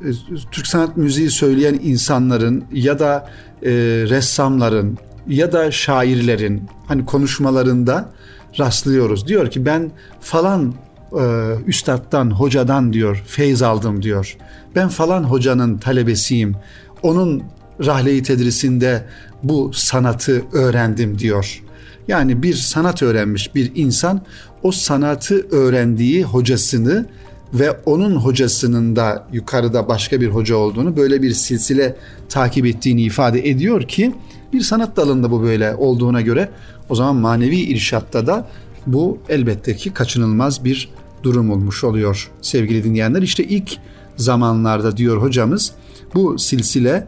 e, 0.00 0.08
Türk 0.50 0.66
sanat 0.66 0.96
müziği 0.96 1.30
söyleyen 1.30 1.80
insanların 1.82 2.64
ya 2.72 2.98
da 2.98 3.28
e, 3.62 3.70
ressamların 4.08 4.98
ya 5.28 5.52
da 5.52 5.70
şairlerin 5.70 6.62
hani 6.86 7.06
konuşmalarında 7.06 8.10
rastlıyoruz. 8.58 9.28
Diyor 9.28 9.50
ki 9.50 9.66
ben 9.66 9.90
falan 10.20 10.74
e, 11.12 11.54
üstattan, 11.66 12.30
hocadan 12.30 12.92
diyor 12.92 13.22
feyz 13.26 13.62
aldım 13.62 14.02
diyor. 14.02 14.36
Ben 14.74 14.88
falan 14.88 15.24
hocanın 15.24 15.78
talebesiyim. 15.78 16.56
Onun 17.02 17.42
rahleyi 17.84 18.22
tedrisinde 18.22 19.04
bu 19.42 19.72
sanatı 19.74 20.44
öğrendim 20.52 21.18
diyor. 21.18 21.62
Yani 22.08 22.42
bir 22.42 22.54
sanat 22.54 23.02
öğrenmiş 23.02 23.54
bir 23.54 23.72
insan 23.74 24.20
o 24.62 24.72
sanatı 24.72 25.46
öğrendiği 25.50 26.24
hocasını 26.24 27.06
ve 27.52 27.76
onun 27.86 28.16
hocasının 28.16 28.96
da 28.96 29.26
yukarıda 29.32 29.88
başka 29.88 30.20
bir 30.20 30.28
hoca 30.28 30.56
olduğunu 30.56 30.96
böyle 30.96 31.22
bir 31.22 31.30
silsile 31.30 31.96
takip 32.28 32.66
ettiğini 32.66 33.02
ifade 33.02 33.48
ediyor 33.48 33.82
ki 33.82 34.14
bir 34.52 34.60
sanat 34.60 34.96
dalında 34.96 35.30
bu 35.30 35.42
böyle 35.42 35.74
olduğuna 35.74 36.20
göre 36.20 36.50
o 36.88 36.94
zaman 36.94 37.16
manevi 37.16 37.56
irşatta 37.56 38.26
da 38.26 38.48
bu 38.86 39.18
elbette 39.28 39.76
ki 39.76 39.92
kaçınılmaz 39.92 40.64
bir 40.64 40.88
durum 41.22 41.50
olmuş 41.50 41.84
oluyor 41.84 42.30
sevgili 42.42 42.84
dinleyenler. 42.84 43.22
İşte 43.22 43.44
ilk 43.44 43.76
zamanlarda 44.16 44.96
diyor 44.96 45.22
hocamız 45.22 45.72
bu 46.14 46.38
silsile 46.38 47.06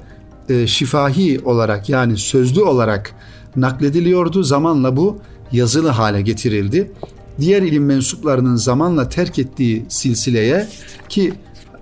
e, 0.48 0.66
şifahi 0.66 1.40
olarak 1.44 1.88
yani 1.88 2.16
sözlü 2.16 2.62
olarak 2.62 3.12
naklediliyordu. 3.56 4.42
Zamanla 4.42 4.96
bu 4.96 5.18
yazılı 5.52 5.88
hale 5.88 6.22
getirildi. 6.22 6.92
Diğer 7.40 7.62
ilim 7.62 7.84
mensuplarının 7.84 8.56
zamanla 8.56 9.08
terk 9.08 9.38
ettiği 9.38 9.84
silsileye 9.88 10.68
ki 11.08 11.32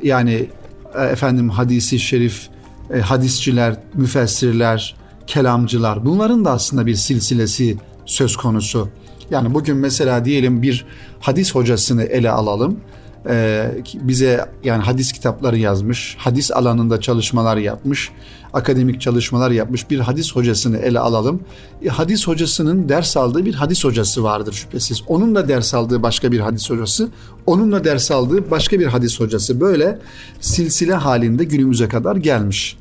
yani 0.02 0.48
e, 0.94 1.02
efendim 1.02 1.48
hadisi 1.48 1.98
şerif, 1.98 2.48
e, 2.94 3.00
hadisçiler, 3.00 3.76
müfessirler, 3.94 4.96
kelamcılar 5.26 6.04
bunların 6.04 6.44
da 6.44 6.50
aslında 6.50 6.86
bir 6.86 6.94
silsilesi 6.94 7.76
söz 8.06 8.36
konusu. 8.36 8.88
Yani 9.30 9.54
bugün 9.54 9.76
mesela 9.76 10.24
diyelim 10.24 10.62
bir 10.62 10.86
hadis 11.20 11.54
hocasını 11.54 12.02
ele 12.02 12.30
alalım. 12.30 12.80
Ee, 13.28 13.70
bize 13.94 14.48
yani 14.64 14.82
hadis 14.82 15.12
kitapları 15.12 15.58
yazmış, 15.58 16.16
hadis 16.18 16.50
alanında 16.50 17.00
çalışmalar 17.00 17.56
yapmış, 17.56 18.10
akademik 18.52 19.00
çalışmalar 19.00 19.50
yapmış 19.50 19.90
bir 19.90 19.98
hadis 19.98 20.32
hocasını 20.32 20.78
ele 20.78 21.00
alalım. 21.00 21.40
E, 21.84 21.88
hadis 21.88 22.26
hocasının 22.26 22.88
ders 22.88 23.16
aldığı 23.16 23.44
bir 23.44 23.54
hadis 23.54 23.84
hocası 23.84 24.24
vardır 24.24 24.52
şüphesiz. 24.52 25.02
Onun 25.06 25.34
da 25.34 25.48
ders 25.48 25.74
aldığı 25.74 26.02
başka 26.02 26.32
bir 26.32 26.40
hadis 26.40 26.70
hocası, 26.70 27.08
onun 27.46 27.72
da 27.72 27.84
ders 27.84 28.10
aldığı 28.10 28.50
başka 28.50 28.80
bir 28.80 28.86
hadis 28.86 29.20
hocası. 29.20 29.60
Böyle 29.60 29.98
silsile 30.40 30.94
halinde 30.94 31.44
günümüze 31.44 31.88
kadar 31.88 32.16
gelmiş. 32.16 32.76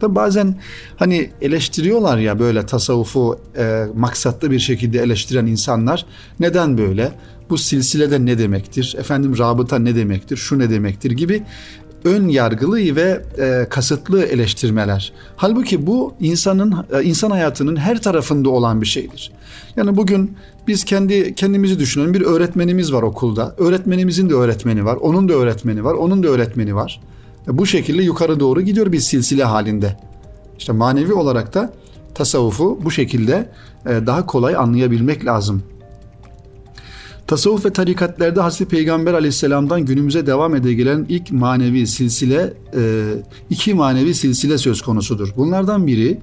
Tabi 0.00 0.14
bazen 0.14 0.56
hani 0.96 1.30
eleştiriyorlar 1.40 2.18
ya 2.18 2.38
böyle 2.38 2.66
tasavvufu 2.66 3.38
e, 3.56 3.86
maksatlı 3.94 4.50
bir 4.50 4.58
şekilde 4.58 4.98
eleştiren 4.98 5.46
insanlar. 5.46 6.06
Neden 6.40 6.78
böyle? 6.78 7.12
Bu 7.50 7.58
silsilede 7.58 8.26
ne 8.26 8.38
demektir? 8.38 8.96
Efendim 8.98 9.38
rabıta 9.38 9.78
ne 9.78 9.94
demektir? 9.96 10.36
Şu 10.36 10.58
ne 10.58 10.70
demektir 10.70 11.10
gibi 11.10 11.42
ön 12.04 12.28
yargılı 12.28 12.96
ve 12.96 13.22
e, 13.38 13.66
kasıtlı 13.70 14.22
eleştirmeler. 14.22 15.12
Halbuki 15.36 15.86
bu 15.86 16.14
insanın 16.20 16.74
e, 16.92 17.02
insan 17.02 17.30
hayatının 17.30 17.76
her 17.76 18.02
tarafında 18.02 18.50
olan 18.50 18.80
bir 18.80 18.86
şeydir. 18.86 19.32
Yani 19.76 19.96
bugün 19.96 20.36
biz 20.66 20.84
kendi 20.84 21.34
kendimizi 21.34 21.78
düşünelim. 21.78 22.14
Bir 22.14 22.20
öğretmenimiz 22.20 22.92
var 22.92 23.02
okulda. 23.02 23.54
Öğretmenimizin 23.58 24.30
de 24.30 24.34
öğretmeni 24.34 24.84
var. 24.84 24.96
Onun 24.96 25.28
da 25.28 25.32
öğretmeni 25.32 25.84
var. 25.84 25.94
Onun 25.94 26.22
da 26.22 26.28
öğretmeni 26.28 26.74
var. 26.74 27.00
Bu 27.46 27.66
şekilde 27.66 28.02
yukarı 28.02 28.40
doğru 28.40 28.60
gidiyor 28.60 28.92
bir 28.92 29.00
silsile 29.00 29.44
halinde. 29.44 29.96
İşte 30.58 30.72
manevi 30.72 31.12
olarak 31.12 31.54
da 31.54 31.72
tasavvufu 32.14 32.80
bu 32.84 32.90
şekilde 32.90 33.50
e, 33.86 33.90
daha 34.06 34.26
kolay 34.26 34.56
anlayabilmek 34.56 35.24
lazım. 35.24 35.62
Tasavvuf 37.28 37.64
ve 37.64 37.72
tarikatlerde 37.72 38.40
Hazreti 38.40 38.68
Peygamber 38.68 39.14
aleyhisselamdan 39.14 39.84
günümüze 39.84 40.26
devam 40.26 40.54
ede 40.54 40.74
gelen 40.74 41.06
ilk 41.08 41.32
manevi 41.32 41.86
silsile, 41.86 42.52
e, 42.76 43.04
iki 43.50 43.74
manevi 43.74 44.14
silsile 44.14 44.58
söz 44.58 44.82
konusudur. 44.82 45.28
Bunlardan 45.36 45.86
biri 45.86 46.20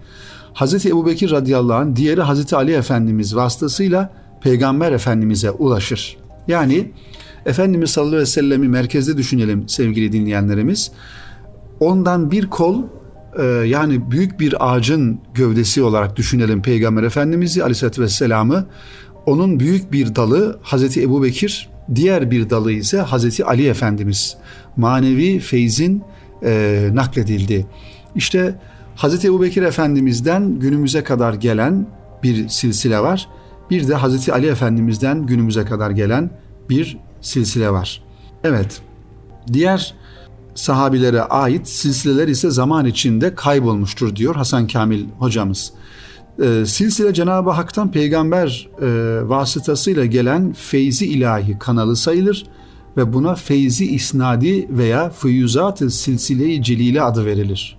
Hazreti 0.54 0.90
Ebu 0.90 1.06
Bekir 1.06 1.32
radıyallahu 1.32 1.78
anh, 1.78 1.96
diğeri 1.96 2.22
Hazreti 2.22 2.56
Ali 2.56 2.74
Efendimiz 2.74 3.36
vasıtasıyla 3.36 4.14
Peygamber 4.42 4.92
Efendimiz'e 4.92 5.52
ulaşır. 5.52 6.18
Yani 6.48 6.92
Efendimiz 7.46 7.90
sallallahu 7.90 8.10
aleyhi 8.10 8.22
ve 8.22 8.32
sellemi 8.32 8.68
merkezde 8.68 9.18
düşünelim 9.18 9.70
sevgili 9.70 10.12
dinleyenlerimiz. 10.12 10.92
ondan 11.80 12.32
bir 12.32 12.48
kol 12.48 12.84
e, 13.40 13.44
yani 13.46 14.12
büyük 14.12 14.40
bir 14.40 14.74
ağacın 14.74 15.20
gövdesi 15.34 15.84
olarak 15.84 16.16
düşünelim 16.16 16.62
Peygamber 16.62 17.04
Efendimiz'i 17.04 17.64
Aleyhisselatü 17.64 18.02
Vesselam'ı. 18.02 18.66
Onun 19.26 19.60
büyük 19.60 19.92
bir 19.92 20.16
dalı 20.16 20.60
Hazreti 20.62 21.02
Ebu 21.02 21.24
Bekir, 21.24 21.70
diğer 21.96 22.32
bir 22.32 22.50
dalı 22.50 22.72
ise 22.72 22.98
Hazreti 22.98 23.46
Ali 23.46 23.68
Efendimiz. 23.68 24.38
Manevi 24.78 25.40
feyzin 25.40 26.04
e, 26.44 26.90
nakledildi. 26.94 27.66
İşte 28.16 28.60
Hazreti 28.96 29.28
Ebu 29.28 29.42
Bekir 29.42 29.64
Efendimiz'den 29.64 30.60
günümüze 30.60 31.04
kadar 31.04 31.34
gelen 31.34 31.88
bir 32.24 32.50
silsile 32.50 33.00
var. 33.00 33.30
Bir 33.70 33.88
de 33.88 33.96
Hazreti 33.96 34.34
Ali 34.34 34.48
Efendimiz'den 34.48 35.26
günümüze 35.26 35.66
kadar 35.66 35.92
gelen 35.92 36.30
bir 36.70 36.98
silsile 37.22 37.70
var. 37.70 38.04
Evet, 38.44 38.82
diğer 39.54 39.96
sahabilere 40.56 41.22
ait 41.22 41.68
silsileler 41.68 42.28
ise 42.28 42.52
zaman 42.52 42.86
içinde 42.86 43.36
kaybolmuştur 43.36 44.16
diyor 44.16 44.36
Hasan 44.36 44.68
Kamil 44.68 45.06
hocamız. 45.20 45.74
E, 46.44 46.66
silsile 46.66 47.14
Cenab-ı 47.14 47.50
Hak'tan 47.50 47.92
peygamber 47.92 48.70
e, 48.82 48.88
vasıtasıyla 49.30 50.06
gelen 50.06 50.54
feyzi 50.54 51.06
ilahi 51.06 51.60
kanalı 51.60 51.96
sayılır 51.96 52.46
ve 52.98 53.14
buna 53.14 53.36
feyzi 53.36 53.86
isnadi 53.86 54.68
veya 54.70 55.10
füyüzat-ı 55.10 55.92
silsile-i 55.92 56.64
celile 56.64 57.02
adı 57.02 57.26
verilir. 57.26 57.78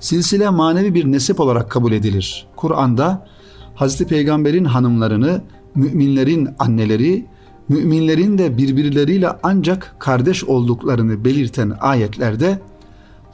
Silsile 0.00 0.50
manevi 0.50 0.94
bir 0.94 1.04
nesep 1.04 1.40
olarak 1.40 1.70
kabul 1.70 1.92
edilir. 1.92 2.46
Kur'an'da 2.56 3.26
Hazreti 3.74 4.06
Peygamber'in 4.06 4.64
hanımlarını 4.64 5.42
müminlerin 5.74 6.48
anneleri, 6.58 7.26
müminlerin 7.68 8.38
de 8.38 8.56
birbirleriyle 8.56 9.28
ancak 9.42 9.96
kardeş 9.98 10.44
olduklarını 10.44 11.24
belirten 11.24 11.72
ayetlerde 11.80 12.58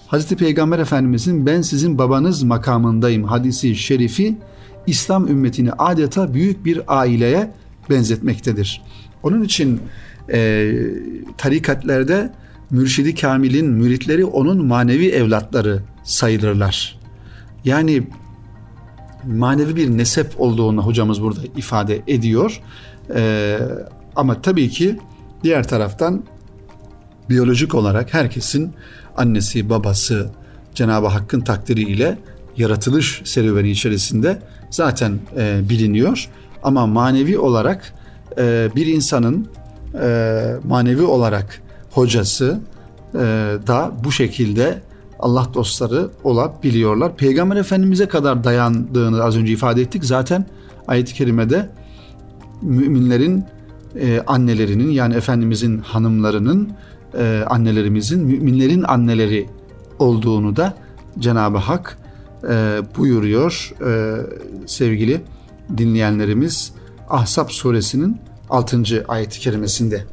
Hazreti 0.06 0.36
Peygamber 0.36 0.78
Efendimizin 0.78 1.46
ben 1.46 1.62
sizin 1.62 1.98
babanız 1.98 2.42
makamındayım 2.42 3.24
hadisi 3.24 3.76
şerifi 3.76 4.36
İslam 4.86 5.28
ümmetini 5.28 5.72
adeta 5.72 6.34
büyük 6.34 6.64
bir 6.64 6.82
aileye 6.86 7.52
benzetmektedir. 7.90 8.82
Onun 9.22 9.42
için 9.42 9.80
e, 10.32 10.72
tarikatlerde 11.38 12.32
Mürşidi 12.70 13.14
Kamil'in 13.14 13.70
müritleri 13.70 14.24
onun 14.24 14.66
manevi 14.66 15.08
evlatları 15.08 15.82
sayılırlar. 16.04 17.00
Yani 17.64 18.02
manevi 19.26 19.76
bir 19.76 19.98
nesep 19.98 20.40
olduğunu 20.40 20.82
hocamız 20.82 21.22
burada 21.22 21.40
ifade 21.56 22.02
ediyor. 22.06 22.62
E, 23.14 23.58
ama 24.16 24.42
tabii 24.42 24.68
ki 24.68 24.98
diğer 25.42 25.68
taraftan 25.68 26.22
biyolojik 27.30 27.74
olarak 27.74 28.14
herkesin 28.14 28.72
annesi, 29.16 29.70
babası 29.70 30.30
Cenab-ı 30.74 31.06
Hakk'ın 31.06 31.40
takdiriyle 31.40 32.18
yaratılış 32.56 33.22
serüveni 33.24 33.70
içerisinde 33.70 34.42
zaten 34.70 35.18
e, 35.36 35.60
biliniyor. 35.68 36.28
Ama 36.62 36.86
manevi 36.86 37.38
olarak 37.38 37.94
e, 38.38 38.68
bir 38.76 38.86
insanın 38.86 39.48
e, 40.02 40.54
manevi 40.64 41.02
olarak 41.02 41.62
hocası 41.90 42.60
e, 43.14 43.18
da 43.66 43.92
bu 44.04 44.12
şekilde 44.12 44.82
Allah 45.18 45.46
dostları 45.54 46.10
olabiliyorlar. 46.24 47.16
Peygamber 47.16 47.56
Efendimiz'e 47.56 48.08
kadar 48.08 48.44
dayandığını 48.44 49.24
az 49.24 49.36
önce 49.36 49.52
ifade 49.52 49.82
ettik. 49.82 50.04
Zaten 50.04 50.46
ayet-i 50.88 51.14
kerimede 51.14 51.68
müminlerin 52.62 53.44
e, 54.00 54.22
annelerinin 54.26 54.90
yani 54.90 55.14
Efendimizin 55.14 55.78
hanımlarının 55.78 56.72
e, 57.18 57.44
annelerimizin 57.46 58.24
müminlerin 58.24 58.82
anneleri 58.82 59.46
olduğunu 59.98 60.56
da 60.56 60.74
Cenab-ı 61.18 61.58
Hak 61.58 61.98
e, 62.48 62.80
buyuruyor 62.98 63.72
e, 63.86 64.16
sevgili 64.66 65.20
dinleyenlerimiz 65.76 66.72
Ahzab 67.08 67.48
suresinin 67.48 68.16
6. 68.50 69.04
ayet-i 69.08 69.40
kerimesinde. 69.40 70.04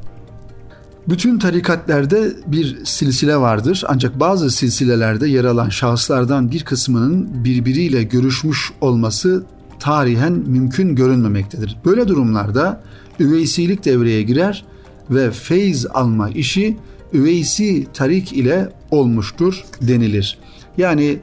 Bütün 1.09 1.39
tarikatlerde 1.39 2.31
bir 2.47 2.85
silsile 2.85 3.37
vardır 3.37 3.83
ancak 3.87 4.19
bazı 4.19 4.51
silsilelerde 4.51 5.27
yer 5.27 5.43
alan 5.43 5.69
şahıslardan 5.69 6.51
bir 6.51 6.63
kısmının 6.63 7.43
birbiriyle 7.43 8.03
görüşmüş 8.03 8.71
olması 8.81 9.45
tarihen 9.79 10.33
mümkün 10.33 10.95
görünmemektedir. 10.95 11.77
Böyle 11.85 12.07
durumlarda 12.07 12.81
üveysilik 13.19 13.85
devreye 13.85 14.21
girer 14.21 14.65
ve 15.09 15.31
feyz 15.31 15.85
alma 15.85 16.29
işi 16.29 16.77
üveysi 17.13 17.87
tarik 17.93 18.33
ile 18.33 18.69
olmuştur 18.91 19.63
denilir. 19.81 20.37
Yani 20.77 21.19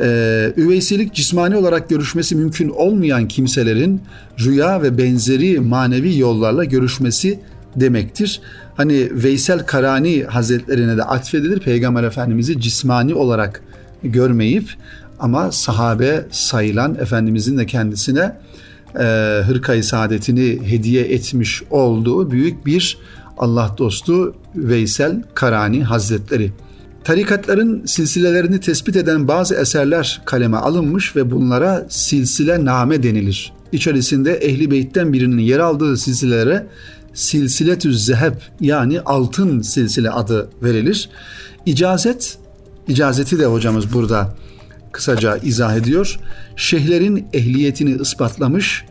e, 0.00 0.52
üveysilik 0.56 1.14
cismani 1.14 1.56
olarak 1.56 1.88
görüşmesi 1.88 2.36
mümkün 2.36 2.68
olmayan 2.68 3.28
kimselerin 3.28 4.00
rüya 4.38 4.82
ve 4.82 4.98
benzeri 4.98 5.60
manevi 5.60 6.18
yollarla 6.18 6.64
görüşmesi 6.64 7.40
demektir. 7.76 8.40
Hani 8.76 9.08
Veysel 9.12 9.66
Karani 9.66 10.24
Hazretlerine 10.24 10.96
de 10.96 11.02
atfedilir. 11.02 11.60
Peygamber 11.60 12.04
Efendimiz'i 12.04 12.60
cismani 12.60 13.14
olarak 13.14 13.62
görmeyip 14.02 14.68
ama 15.20 15.52
sahabe 15.52 16.24
sayılan 16.30 16.94
Efendimizin 16.94 17.58
de 17.58 17.66
kendisine 17.66 18.36
e, 18.94 19.04
hırkayı 19.46 19.84
saadetini 19.84 20.70
hediye 20.70 21.04
etmiş 21.04 21.62
olduğu 21.70 22.30
büyük 22.30 22.66
bir 22.66 22.98
Allah 23.38 23.74
dostu 23.78 24.34
Veysel 24.54 25.22
Karani 25.34 25.84
Hazretleri. 25.84 26.52
Tarikatların 27.04 27.86
silsilelerini 27.86 28.60
tespit 28.60 28.96
eden 28.96 29.28
bazı 29.28 29.54
eserler 29.54 30.20
kaleme 30.24 30.56
alınmış 30.56 31.16
ve 31.16 31.30
bunlara 31.30 31.86
silsile 31.88 32.64
name 32.64 33.02
denilir. 33.02 33.52
İçerisinde 33.72 34.34
Ehli 34.34 34.70
Beyt'ten 34.70 35.12
birinin 35.12 35.42
yer 35.42 35.58
aldığı 35.58 35.96
silsilelere 35.96 36.66
silsiletü 37.14 37.94
zeheb 37.94 38.34
yani 38.60 39.00
altın 39.00 39.62
silsile 39.62 40.10
adı 40.10 40.50
verilir. 40.62 41.10
İcazet, 41.66 42.38
icazeti 42.88 43.38
de 43.38 43.46
hocamız 43.46 43.92
burada 43.92 44.34
kısaca 44.92 45.36
izah 45.36 45.76
ediyor. 45.76 46.18
Şeyhlerin 46.56 47.26
ehliyetini 47.32 48.02
ispatlamış 48.02 48.84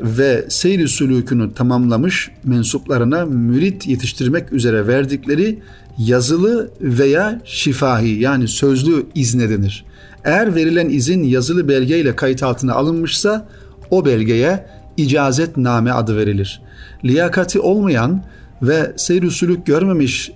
ve 0.00 0.44
seyri 0.48 0.88
sülükünü 0.88 1.54
tamamlamış 1.54 2.30
mensuplarına 2.44 3.24
mürit 3.24 3.86
yetiştirmek 3.86 4.52
üzere 4.52 4.86
verdikleri 4.86 5.58
yazılı 5.98 6.70
veya 6.80 7.40
şifahi 7.44 8.08
yani 8.08 8.48
sözlü 8.48 9.06
izne 9.14 9.50
denir. 9.50 9.84
Eğer 10.24 10.54
verilen 10.54 10.88
izin 10.88 11.22
yazılı 11.22 11.68
belgeyle 11.68 12.16
kayıt 12.16 12.42
altına 12.42 12.74
alınmışsa 12.74 13.48
o 13.90 14.04
belgeye 14.04 14.66
icazet 14.96 15.56
name 15.56 15.92
adı 15.92 16.16
verilir. 16.16 16.62
Liyakati 17.04 17.60
olmayan 17.60 18.24
ve 18.62 18.92
seyr 18.96 19.30
sülük 19.30 19.66
görmemiş 19.66 20.32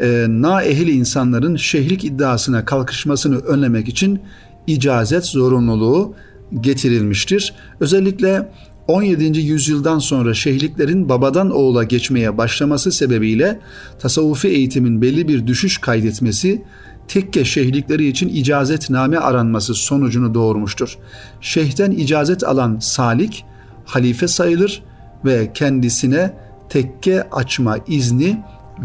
e, 0.00 0.26
na 0.28 0.62
ehil 0.62 0.88
insanların 0.88 1.56
şehlik 1.56 2.04
iddiasına 2.04 2.64
kalkışmasını 2.64 3.38
önlemek 3.38 3.88
için 3.88 4.20
icazet 4.66 5.26
zorunluluğu 5.26 6.14
getirilmiştir. 6.60 7.54
Özellikle 7.80 8.48
17. 8.88 9.38
yüzyıldan 9.38 9.98
sonra 9.98 10.34
şehliklerin 10.34 11.08
babadan 11.08 11.50
oğula 11.50 11.84
geçmeye 11.84 12.38
başlaması 12.38 12.92
sebebiyle 12.92 13.60
tasavvufi 13.98 14.48
eğitimin 14.48 15.02
belli 15.02 15.28
bir 15.28 15.46
düşüş 15.46 15.78
kaydetmesi 15.78 16.62
tekke 17.08 17.44
şehlikleri 17.44 18.06
için 18.06 18.28
icazetname 18.28 19.18
aranması 19.18 19.74
sonucunu 19.74 20.34
doğurmuştur. 20.34 20.98
Şeyhten 21.40 21.90
icazet 21.90 22.44
alan 22.44 22.78
salik 22.78 23.44
halife 23.84 24.28
sayılır 24.28 24.82
ve 25.24 25.52
kendisine 25.54 26.32
tekke 26.68 27.28
açma 27.32 27.78
izni 27.86 28.42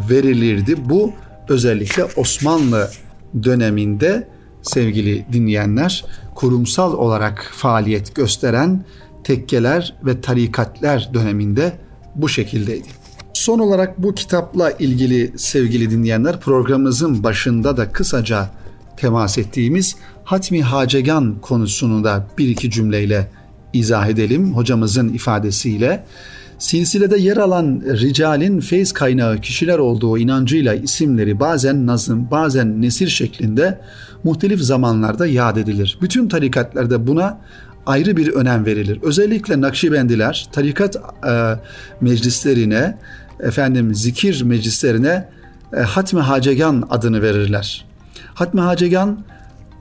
verilirdi. 0.09 0.89
Bu 0.89 1.13
özellikle 1.49 2.05
Osmanlı 2.15 2.89
döneminde 3.43 4.27
sevgili 4.61 5.25
dinleyenler 5.33 6.05
kurumsal 6.35 6.93
olarak 6.93 7.51
faaliyet 7.55 8.15
gösteren 8.15 8.85
tekkeler 9.23 9.95
ve 10.05 10.21
tarikatler 10.21 11.09
döneminde 11.13 11.73
bu 12.15 12.29
şekildeydi. 12.29 12.87
Son 13.33 13.59
olarak 13.59 14.03
bu 14.03 14.15
kitapla 14.15 14.71
ilgili 14.71 15.33
sevgili 15.37 15.91
dinleyenler 15.91 16.39
programımızın 16.39 17.23
başında 17.23 17.77
da 17.77 17.91
kısaca 17.91 18.49
temas 18.97 19.37
ettiğimiz 19.37 19.95
Hatmi 20.23 20.63
Hacegan 20.63 21.35
konusunu 21.41 22.03
da 22.03 22.27
bir 22.37 22.47
iki 22.47 22.71
cümleyle 22.71 23.31
izah 23.73 24.07
edelim 24.07 24.53
hocamızın 24.53 25.09
ifadesiyle. 25.09 26.05
Silsilede 26.59 27.17
yer 27.17 27.37
alan 27.37 27.81
ricalin 27.85 28.59
feyz 28.59 28.91
kaynağı 28.91 29.41
kişiler 29.41 29.77
olduğu 29.77 30.17
inancıyla 30.17 30.73
isimleri 30.73 31.39
bazen 31.39 31.87
nazım 31.87 32.31
bazen 32.31 32.81
nesir 32.81 33.07
şeklinde 33.07 33.81
muhtelif 34.23 34.61
zamanlarda 34.61 35.27
yad 35.27 35.57
edilir. 35.57 35.97
Bütün 36.01 36.27
tarikatlerde 36.27 37.07
buna 37.07 37.39
ayrı 37.85 38.17
bir 38.17 38.27
önem 38.27 38.65
verilir. 38.65 38.99
Özellikle 39.01 39.61
Nakşibendiler 39.61 40.49
tarikat 40.51 40.95
e, 40.95 41.55
meclislerine, 42.01 42.97
efendim 43.39 43.95
zikir 43.95 44.41
meclislerine 44.41 45.29
e, 45.73 45.79
Hatmi 45.79 46.19
Hacegan 46.21 46.87
adını 46.89 47.21
verirler. 47.21 47.85
Hatmi 48.33 48.61
Hacegan 48.61 49.19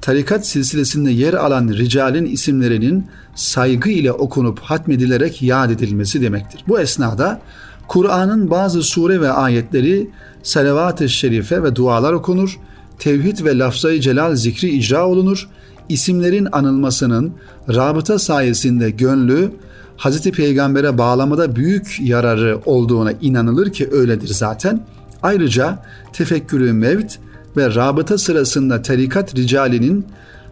tarikat 0.01 0.47
silsilesinde 0.47 1.11
yer 1.11 1.35
alan 1.35 1.69
ricalin 1.69 2.27
isimlerinin 2.27 3.07
saygı 3.35 3.91
ile 3.91 4.13
okunup 4.13 4.59
hatmedilerek 4.61 5.43
yad 5.43 5.71
edilmesi 5.71 6.23
demektir. 6.23 6.65
Bu 6.69 6.81
esnada 6.81 7.41
Kur'an'ın 7.89 8.51
bazı 8.51 8.83
sure 8.83 9.21
ve 9.21 9.31
ayetleri 9.31 10.11
salavat-ı 10.43 11.09
şerife 11.09 11.63
ve 11.63 11.77
dualar 11.77 12.13
okunur, 12.13 12.59
tevhid 12.99 13.45
ve 13.45 13.59
lafzayı 13.59 14.01
celal 14.01 14.35
zikri 14.35 14.69
icra 14.69 15.07
olunur, 15.07 15.49
isimlerin 15.93 16.49
anılmasının 16.53 17.33
rabıta 17.69 18.19
sayesinde 18.19 18.91
gönlü 18.91 19.51
Hz. 19.99 20.31
Peygamber'e 20.31 20.99
bağlamada 20.99 21.57
büyük 21.57 21.99
yararı 22.01 22.61
olduğuna 22.65 23.13
inanılır 23.13 23.73
ki 23.73 23.89
öyledir 23.93 24.29
zaten. 24.29 24.87
Ayrıca 25.23 25.79
tefekkürü 26.13 26.73
mevt 26.73 27.19
ve 27.57 27.75
rabıta 27.75 28.19
sırasında 28.19 28.83
tarikat 28.83 29.37
ricalinin 29.37 30.07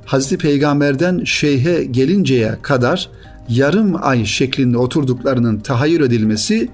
Hz. 0.07 0.37
Peygamber'den 0.37 1.25
şeyhe 1.25 1.85
gelinceye 1.85 2.59
kadar 2.63 3.09
yarım 3.49 3.95
ay 4.03 4.25
şeklinde 4.25 4.79
oturduklarının 4.79 5.61
tahayyül 5.61 6.01
edilmesi 6.01 6.69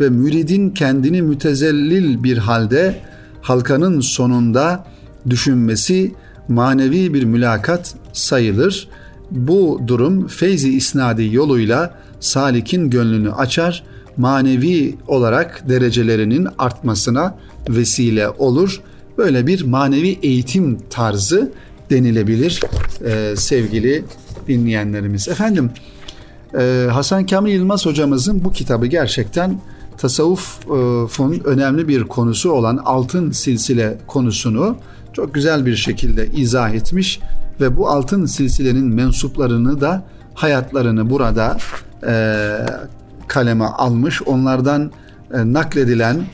ve 0.00 0.08
müridin 0.08 0.70
kendini 0.70 1.22
mütezellil 1.22 2.22
bir 2.22 2.38
halde 2.38 3.00
halkanın 3.42 4.00
sonunda 4.00 4.84
düşünmesi 5.30 6.14
manevi 6.54 7.14
bir 7.14 7.24
mülakat 7.24 7.94
sayılır. 8.12 8.88
Bu 9.30 9.80
durum 9.86 10.26
feyzi 10.28 10.76
isnadi 10.76 11.34
yoluyla 11.34 11.94
salikin 12.20 12.90
gönlünü 12.90 13.32
açar, 13.32 13.84
manevi 14.16 14.94
olarak 15.08 15.68
derecelerinin 15.68 16.48
artmasına 16.58 17.38
vesile 17.68 18.28
olur. 18.28 18.80
Böyle 19.18 19.46
bir 19.46 19.64
manevi 19.64 20.18
eğitim 20.22 20.78
tarzı 20.90 21.52
denilebilir 21.90 22.60
ee, 23.06 23.34
sevgili 23.36 24.04
dinleyenlerimiz. 24.48 25.28
Efendim 25.28 25.70
e, 26.58 26.88
Hasan 26.92 27.26
Kamil 27.26 27.52
Yılmaz 27.52 27.86
hocamızın 27.86 28.44
bu 28.44 28.52
kitabı 28.52 28.86
gerçekten 28.86 29.60
tasavvufun 29.98 31.40
önemli 31.44 31.88
bir 31.88 32.04
konusu 32.04 32.50
olan 32.52 32.76
altın 32.76 33.30
silsile 33.30 33.98
konusunu 34.06 34.76
çok 35.12 35.34
güzel 35.34 35.66
bir 35.66 35.76
şekilde 35.76 36.26
izah 36.26 36.70
etmiş 36.70 37.20
ve 37.60 37.76
bu 37.76 37.88
altın 37.88 38.26
silsilenin 38.26 38.94
mensuplarını 38.94 39.80
da 39.80 40.04
hayatlarını 40.34 41.10
burada 41.10 41.56
e, 42.06 42.56
kaleme 43.28 43.64
almış. 43.64 44.22
Onlardan 44.22 44.92
e, 45.34 45.52
nakledilen 45.52 46.24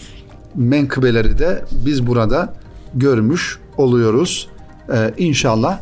menkıbeleri 0.55 1.39
de 1.39 1.65
biz 1.87 2.07
burada 2.07 2.55
görmüş 2.95 3.59
oluyoruz. 3.77 4.49
E, 4.93 5.15
inşallah 5.19 5.81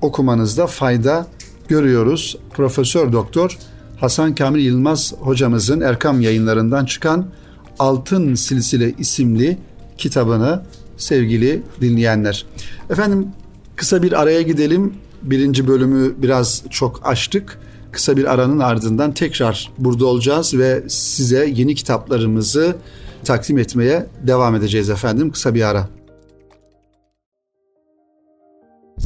okumanızda 0.00 0.66
fayda 0.66 1.26
görüyoruz. 1.68 2.36
Profesör 2.54 3.12
Doktor 3.12 3.58
Hasan 4.00 4.34
Kamil 4.34 4.64
Yılmaz 4.64 5.12
hocamızın 5.20 5.80
Erkam 5.80 6.20
yayınlarından 6.20 6.84
çıkan 6.84 7.26
Altın 7.78 8.34
Silsile 8.34 8.92
isimli 8.98 9.58
kitabını 9.98 10.62
sevgili 11.02 11.62
dinleyenler. 11.80 12.46
Efendim 12.90 13.28
kısa 13.76 14.02
bir 14.02 14.20
araya 14.22 14.42
gidelim. 14.42 14.94
Birinci 15.22 15.68
bölümü 15.68 16.14
biraz 16.22 16.62
çok 16.70 17.00
açtık. 17.04 17.58
Kısa 17.92 18.16
bir 18.16 18.32
aranın 18.32 18.58
ardından 18.58 19.14
tekrar 19.14 19.70
burada 19.78 20.06
olacağız 20.06 20.54
ve 20.58 20.82
size 20.88 21.46
yeni 21.46 21.74
kitaplarımızı 21.74 22.76
takdim 23.24 23.58
etmeye 23.58 24.06
devam 24.26 24.54
edeceğiz 24.54 24.90
efendim. 24.90 25.30
Kısa 25.30 25.54
bir 25.54 25.62
ara. 25.62 25.88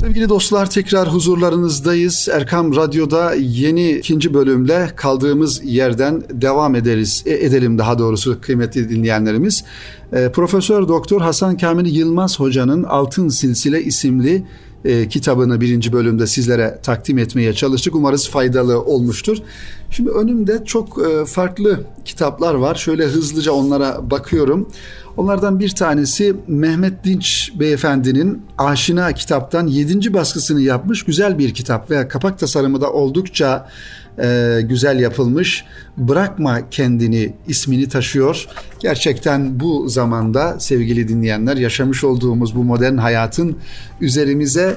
Sevgili 0.01 0.29
dostlar 0.29 0.71
tekrar 0.71 1.09
huzurlarınızdayız. 1.09 2.29
Erkam 2.33 2.77
Radyo'da 2.77 3.35
yeni 3.35 3.91
ikinci 3.91 4.35
bölümle 4.35 4.91
kaldığımız 4.97 5.61
yerden 5.65 6.23
devam 6.31 6.75
ederiz. 6.75 7.23
E, 7.27 7.35
edelim 7.35 7.79
daha 7.79 7.99
doğrusu 7.99 8.41
kıymetli 8.41 8.89
dinleyenlerimiz. 8.89 9.65
E, 10.13 10.33
Profesör 10.33 10.89
Doktor 10.89 11.21
Hasan 11.21 11.57
Kamil 11.57 11.97
Yılmaz 11.97 12.41
Hoca'nın 12.41 12.83
Altın 12.83 13.29
Silsile 13.29 13.83
isimli 13.83 14.45
e, 14.85 15.09
kitabını 15.09 15.61
birinci 15.61 15.93
bölümde 15.93 16.27
sizlere 16.27 16.79
takdim 16.83 17.19
etmeye 17.19 17.53
çalıştık. 17.53 17.95
Umarız 17.95 18.29
faydalı 18.29 18.83
olmuştur. 18.83 19.39
Şimdi 19.91 20.11
önümde 20.11 20.65
çok 20.65 20.99
e, 21.07 21.25
farklı 21.25 21.81
kitaplar 22.05 22.55
var. 22.55 22.75
Şöyle 22.75 23.05
hızlıca 23.05 23.53
onlara 23.53 24.11
bakıyorum. 24.11 24.69
Onlardan 25.17 25.61
bir 25.61 25.69
tanesi 25.69 26.37
Mehmet 26.47 27.05
Dinç 27.05 27.53
beyefendinin 27.61 28.43
Aşina 28.59 29.13
kitaptan 29.13 29.67
7. 29.67 30.15
baskısını 30.15 30.61
yapmış 30.61 31.03
güzel 31.05 31.39
bir 31.39 31.55
kitap 31.55 31.91
ve 31.91 32.09
kapak 32.09 32.39
tasarımı 32.39 32.81
da 32.81 32.93
oldukça 32.93 33.69
e, 34.19 34.59
güzel 34.63 35.01
yapılmış. 35.01 35.65
Bırakma 35.97 36.71
kendini 36.71 37.35
ismini 37.49 37.89
taşıyor. 37.89 38.49
Gerçekten 38.81 39.61
bu 39.61 39.89
zamanda 39.89 40.61
sevgili 40.61 41.09
dinleyenler 41.09 41.57
yaşamış 41.57 42.05
olduğumuz 42.05 42.57
bu 42.57 42.65
modern 42.65 42.97
hayatın 42.97 43.57
üzerimize 44.01 44.77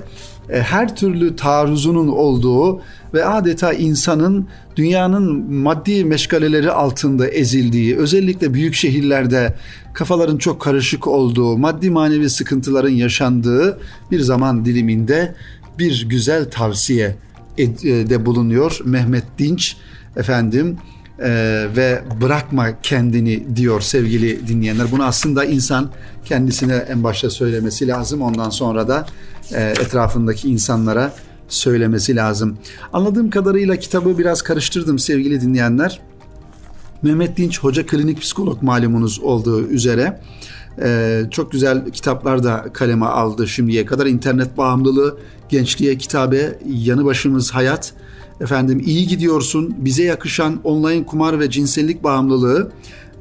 e, 0.49 0.62
her 0.62 0.95
türlü 0.95 1.36
taarruzunun 1.36 2.08
olduğu 2.08 2.82
ve 3.13 3.25
adeta 3.25 3.73
insanın 3.73 4.47
dünyanın 4.75 5.53
maddi 5.53 6.05
meşgaleleri 6.05 6.71
altında 6.71 7.27
ezildiği, 7.27 7.97
özellikle 7.97 8.53
büyük 8.53 8.73
şehirlerde 8.73 9.55
kafaların 9.93 10.37
çok 10.37 10.61
karışık 10.61 11.07
olduğu, 11.07 11.57
maddi 11.57 11.89
manevi 11.89 12.29
sıkıntıların 12.29 12.89
yaşandığı 12.89 13.79
bir 14.11 14.19
zaman 14.19 14.65
diliminde 14.65 15.35
bir 15.79 16.05
güzel 16.09 16.51
tavsiye 16.51 17.15
e, 17.57 17.67
de 18.09 18.25
bulunuyor 18.25 18.79
Mehmet 18.85 19.23
Dinç 19.37 19.77
efendim 20.17 20.77
e, 21.19 21.29
ve 21.75 22.01
bırakma 22.21 22.81
kendini 22.81 23.55
diyor 23.55 23.81
sevgili 23.81 24.47
dinleyenler. 24.47 24.91
Bunu 24.91 25.03
aslında 25.03 25.45
insan 25.45 25.91
kendisine 26.25 26.73
en 26.73 27.03
başta 27.03 27.29
söylemesi 27.29 27.87
lazım. 27.87 28.21
Ondan 28.21 28.49
sonra 28.49 28.87
da 28.87 29.05
e, 29.53 29.61
etrafındaki 29.61 30.49
insanlara 30.49 31.13
söylemesi 31.49 32.15
lazım. 32.15 32.57
Anladığım 32.93 33.29
kadarıyla 33.29 33.75
kitabı 33.75 34.17
biraz 34.17 34.41
karıştırdım 34.41 34.99
sevgili 34.99 35.41
dinleyenler. 35.41 36.01
Mehmet 37.01 37.38
Dinç 37.38 37.59
Hoca 37.59 37.85
klinik 37.85 38.21
psikolog 38.21 38.62
malumunuz 38.62 39.19
olduğu 39.19 39.67
üzere 39.67 40.21
ee, 40.81 41.23
çok 41.31 41.51
güzel 41.51 41.89
kitaplar 41.89 42.43
da 42.43 42.65
kaleme 42.73 43.05
aldı 43.05 43.47
şimdiye 43.47 43.85
kadar. 43.85 44.05
internet 44.05 44.57
bağımlılığı, 44.57 45.17
gençliğe 45.49 45.97
kitabe, 45.97 46.59
yanı 46.65 47.05
başımız 47.05 47.51
hayat, 47.51 47.93
efendim 48.41 48.81
iyi 48.85 49.07
gidiyorsun, 49.07 49.75
bize 49.77 50.03
yakışan 50.03 50.59
online 50.63 51.05
kumar 51.05 51.39
ve 51.39 51.49
cinsellik 51.49 52.03
bağımlılığı, 52.03 52.71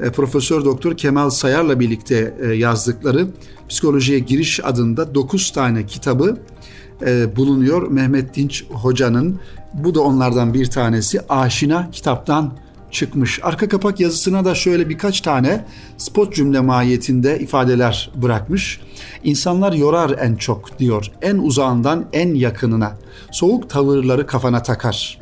e, 0.00 0.10
Profesör 0.10 0.64
Doktor 0.64 0.96
Kemal 0.96 1.30
Sayar'la 1.30 1.80
birlikte 1.80 2.34
e, 2.40 2.46
yazdıkları 2.46 3.28
Psikolojiye 3.68 4.18
Giriş 4.18 4.64
adında 4.64 5.14
9 5.14 5.50
tane 5.50 5.86
kitabı 5.86 6.36
e, 7.06 7.36
bulunuyor 7.36 7.88
Mehmet 7.88 8.36
Dinç 8.36 8.64
Hoca'nın. 8.70 9.40
Bu 9.74 9.94
da 9.94 10.00
onlardan 10.00 10.54
bir 10.54 10.66
tanesi. 10.66 11.20
Aşina 11.28 11.90
kitaptan 11.90 12.52
çıkmış. 12.90 13.40
Arka 13.42 13.68
kapak 13.68 14.00
yazısına 14.00 14.44
da 14.44 14.54
şöyle 14.54 14.88
birkaç 14.88 15.20
tane 15.20 15.64
spot 15.96 16.34
cümle 16.34 16.60
mahiyetinde 16.60 17.38
ifadeler 17.38 18.10
bırakmış. 18.14 18.80
İnsanlar 19.24 19.72
yorar 19.72 20.16
en 20.20 20.36
çok 20.36 20.78
diyor. 20.78 21.10
En 21.22 21.38
uzağından 21.38 22.04
en 22.12 22.34
yakınına. 22.34 22.92
Soğuk 23.32 23.70
tavırları 23.70 24.26
kafana 24.26 24.62
takar. 24.62 25.18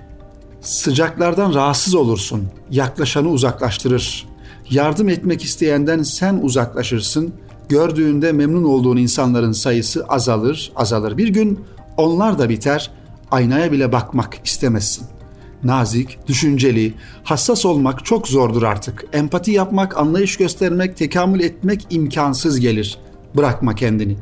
Sıcaklardan 0.61 1.55
rahatsız 1.55 1.95
olursun. 1.95 2.49
Yaklaşanı 2.71 3.29
uzaklaştırır. 3.29 4.27
Yardım 4.71 5.09
etmek 5.09 5.45
isteyenden 5.45 6.03
sen 6.03 6.39
uzaklaşırsın. 6.43 7.35
Gördüğünde 7.69 8.33
memnun 8.33 8.65
olduğun 8.65 8.97
insanların 8.97 9.53
sayısı 9.53 10.05
azalır, 10.05 10.73
azalır. 10.77 11.17
Bir 11.17 11.29
gün 11.29 11.61
onlar 11.97 12.39
da 12.39 12.49
biter. 12.49 12.91
Aynaya 13.31 13.73
bile 13.73 13.93
bakmak 13.93 14.41
istemezsin 14.45 15.07
nazik, 15.67 16.19
düşünceli, 16.29 16.95
hassas 17.25 17.67
olmak 17.67 18.05
çok 18.05 18.29
zordur 18.29 18.63
artık. 18.63 19.05
Empati 19.13 19.51
yapmak, 19.51 19.97
anlayış 19.97 20.37
göstermek, 20.37 20.97
tekamül 20.97 21.41
etmek 21.41 21.87
imkansız 21.91 22.61
gelir. 22.61 22.99
Bırakma 23.37 23.75
kendini. 23.75 24.17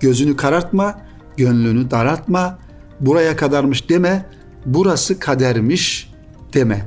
Gözünü 0.00 0.36
karartma, 0.36 1.00
gönlünü 1.36 1.90
daraltma. 1.90 2.58
Buraya 3.00 3.36
kadarmış 3.36 3.88
deme, 3.88 4.26
burası 4.66 5.18
kadermiş 5.18 6.12
deme. 6.54 6.86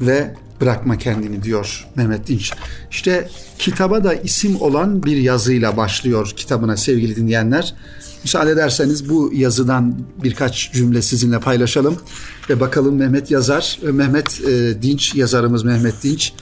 Ve 0.00 0.34
bırakma 0.60 0.98
kendini 0.98 1.42
diyor 1.42 1.86
Mehmet 1.96 2.26
Dinç. 2.26 2.52
İşte 2.90 3.28
kitaba 3.58 4.04
da 4.04 4.14
isim 4.14 4.60
olan 4.60 5.02
bir 5.02 5.16
yazıyla 5.16 5.76
başlıyor 5.76 6.32
kitabına 6.36 6.76
sevgili 6.76 7.16
dinleyenler. 7.16 7.74
Müsaade 8.24 8.50
ederseniz 8.50 9.08
bu 9.08 9.30
yazıdan 9.34 9.94
birkaç 10.22 10.72
cümle 10.72 11.02
sizinle 11.02 11.40
paylaşalım 11.40 11.96
ve 12.50 12.60
bakalım 12.60 12.96
Mehmet 12.96 13.30
yazar, 13.30 13.78
Mehmet 13.82 14.40
e, 14.40 14.82
Dinç 14.82 15.14
yazarımız 15.14 15.64
Mehmet 15.64 16.02
Dinç 16.02 16.32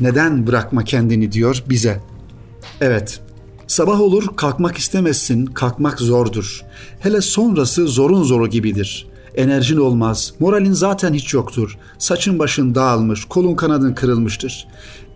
neden 0.00 0.46
bırakma 0.46 0.84
kendini 0.84 1.32
diyor 1.32 1.62
bize. 1.68 2.00
Evet, 2.80 3.20
Sabah 3.70 4.00
olur 4.00 4.36
kalkmak 4.36 4.78
istemezsin, 4.78 5.46
kalkmak 5.46 6.00
zordur. 6.00 6.62
Hele 7.00 7.20
sonrası 7.20 7.86
zorun 7.86 8.22
zoru 8.22 8.48
gibidir. 8.48 9.09
Enerjin 9.36 9.76
olmaz, 9.76 10.34
moralin 10.40 10.72
zaten 10.72 11.14
hiç 11.14 11.34
yoktur. 11.34 11.78
Saçın 11.98 12.38
başın 12.38 12.74
dağılmış, 12.74 13.24
kolun 13.24 13.54
kanadın 13.54 13.92
kırılmıştır. 13.92 14.68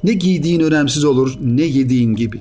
Ne 0.05 0.13
giydiğin 0.13 0.61
önemsiz 0.61 1.05
olur, 1.05 1.37
ne 1.41 1.63
yediğin 1.63 2.15
gibi. 2.15 2.41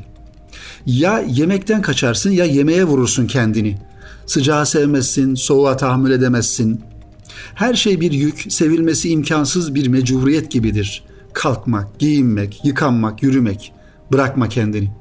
Ya 0.86 1.20
yemekten 1.20 1.82
kaçarsın 1.82 2.32
ya 2.32 2.46
yemeğe 2.46 2.84
vurursun 2.84 3.28
kendini. 3.28 3.78
Sıcağı 4.26 4.66
sevmezsin, 4.66 5.36
soğuğa 5.36 5.78
tahammül 5.78 6.12
edemezsin. 6.12 6.82
Her 7.56 7.74
şey 7.74 8.02
bir 8.02 8.12
yük, 8.12 8.46
sevilmesi 8.50 9.10
imkansız 9.10 9.76
bir 9.76 9.88
mecburiyet 9.88 10.52
gibidir. 10.52 11.04
Kalkmak, 11.34 12.00
giyinmek, 12.00 12.66
yıkanmak, 12.66 13.24
yürümek. 13.24 13.74
Bırakma 14.12 14.50
kendini. 14.50 14.92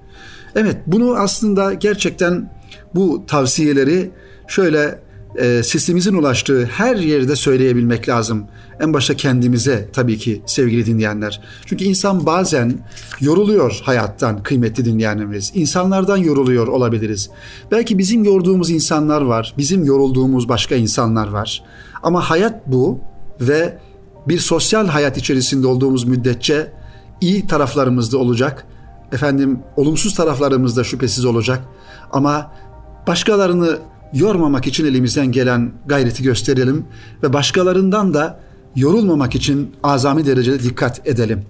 Evet 0.55 0.77
bunu 0.87 1.15
aslında 1.15 1.75
gerçekten 1.75 2.53
bu 2.95 3.25
tavsiyeleri 3.27 4.11
şöyle 4.49 4.99
e, 5.37 5.63
sesimizin 5.63 6.15
ulaştığı 6.15 6.65
her 6.65 6.97
yerde 6.97 7.37
söyleyebilmek 7.37 8.09
lazım. 8.09 8.45
En 8.81 8.95
başta 8.95 9.15
kendimize 9.15 9.89
tabii 9.93 10.19
ki 10.19 10.43
sevgili 10.47 10.87
dinleyenler. 10.87 11.41
Çünkü 11.67 11.85
insan 11.85 12.27
bazen 12.27 12.79
yoruluyor 13.21 13.81
hayattan 13.85 14.43
kıymetli 14.43 14.85
dinleyenlerimiz. 14.85 15.53
İnsanlardan 15.55 16.17
yoruluyor 16.17 16.67
olabiliriz. 16.67 17.31
Belki 17.71 17.99
bizim 17.99 18.25
yorduğumuz 18.25 18.71
insanlar 18.71 19.23
var, 19.23 19.55
bizim 19.59 19.85
yorulduğumuz 19.85 20.49
başka 20.49 20.75
insanlar 20.75 21.29
var. 21.29 21.65
Ama 22.03 22.31
hayat 22.31 22.67
bu 22.67 23.01
ve 23.41 23.79
bir 24.29 24.39
sosyal 24.39 24.87
hayat 24.87 25.17
içerisinde 25.17 25.67
olduğumuz 25.67 26.05
müddetçe 26.05 26.73
iyi 27.21 27.47
taraflarımız 27.47 28.13
da 28.13 28.19
olacak. 28.19 28.67
Efendim 29.13 29.61
olumsuz 29.77 30.15
taraflarımız 30.15 30.77
da 30.77 30.85
şüphesiz 30.85 31.25
olacak. 31.25 31.65
Ama 32.13 32.53
başkalarını 33.07 33.79
yormamak 34.13 34.67
için 34.67 34.87
elimizden 34.87 35.33
gelen 35.33 35.73
gayreti 35.87 36.23
gösterelim 36.23 36.85
ve 37.23 37.33
başkalarından 37.33 38.15
da 38.15 38.41
yorulmamak 38.77 39.35
için 39.35 39.71
azami 39.83 40.27
derecede 40.27 40.63
dikkat 40.63 41.07
edelim. 41.09 41.45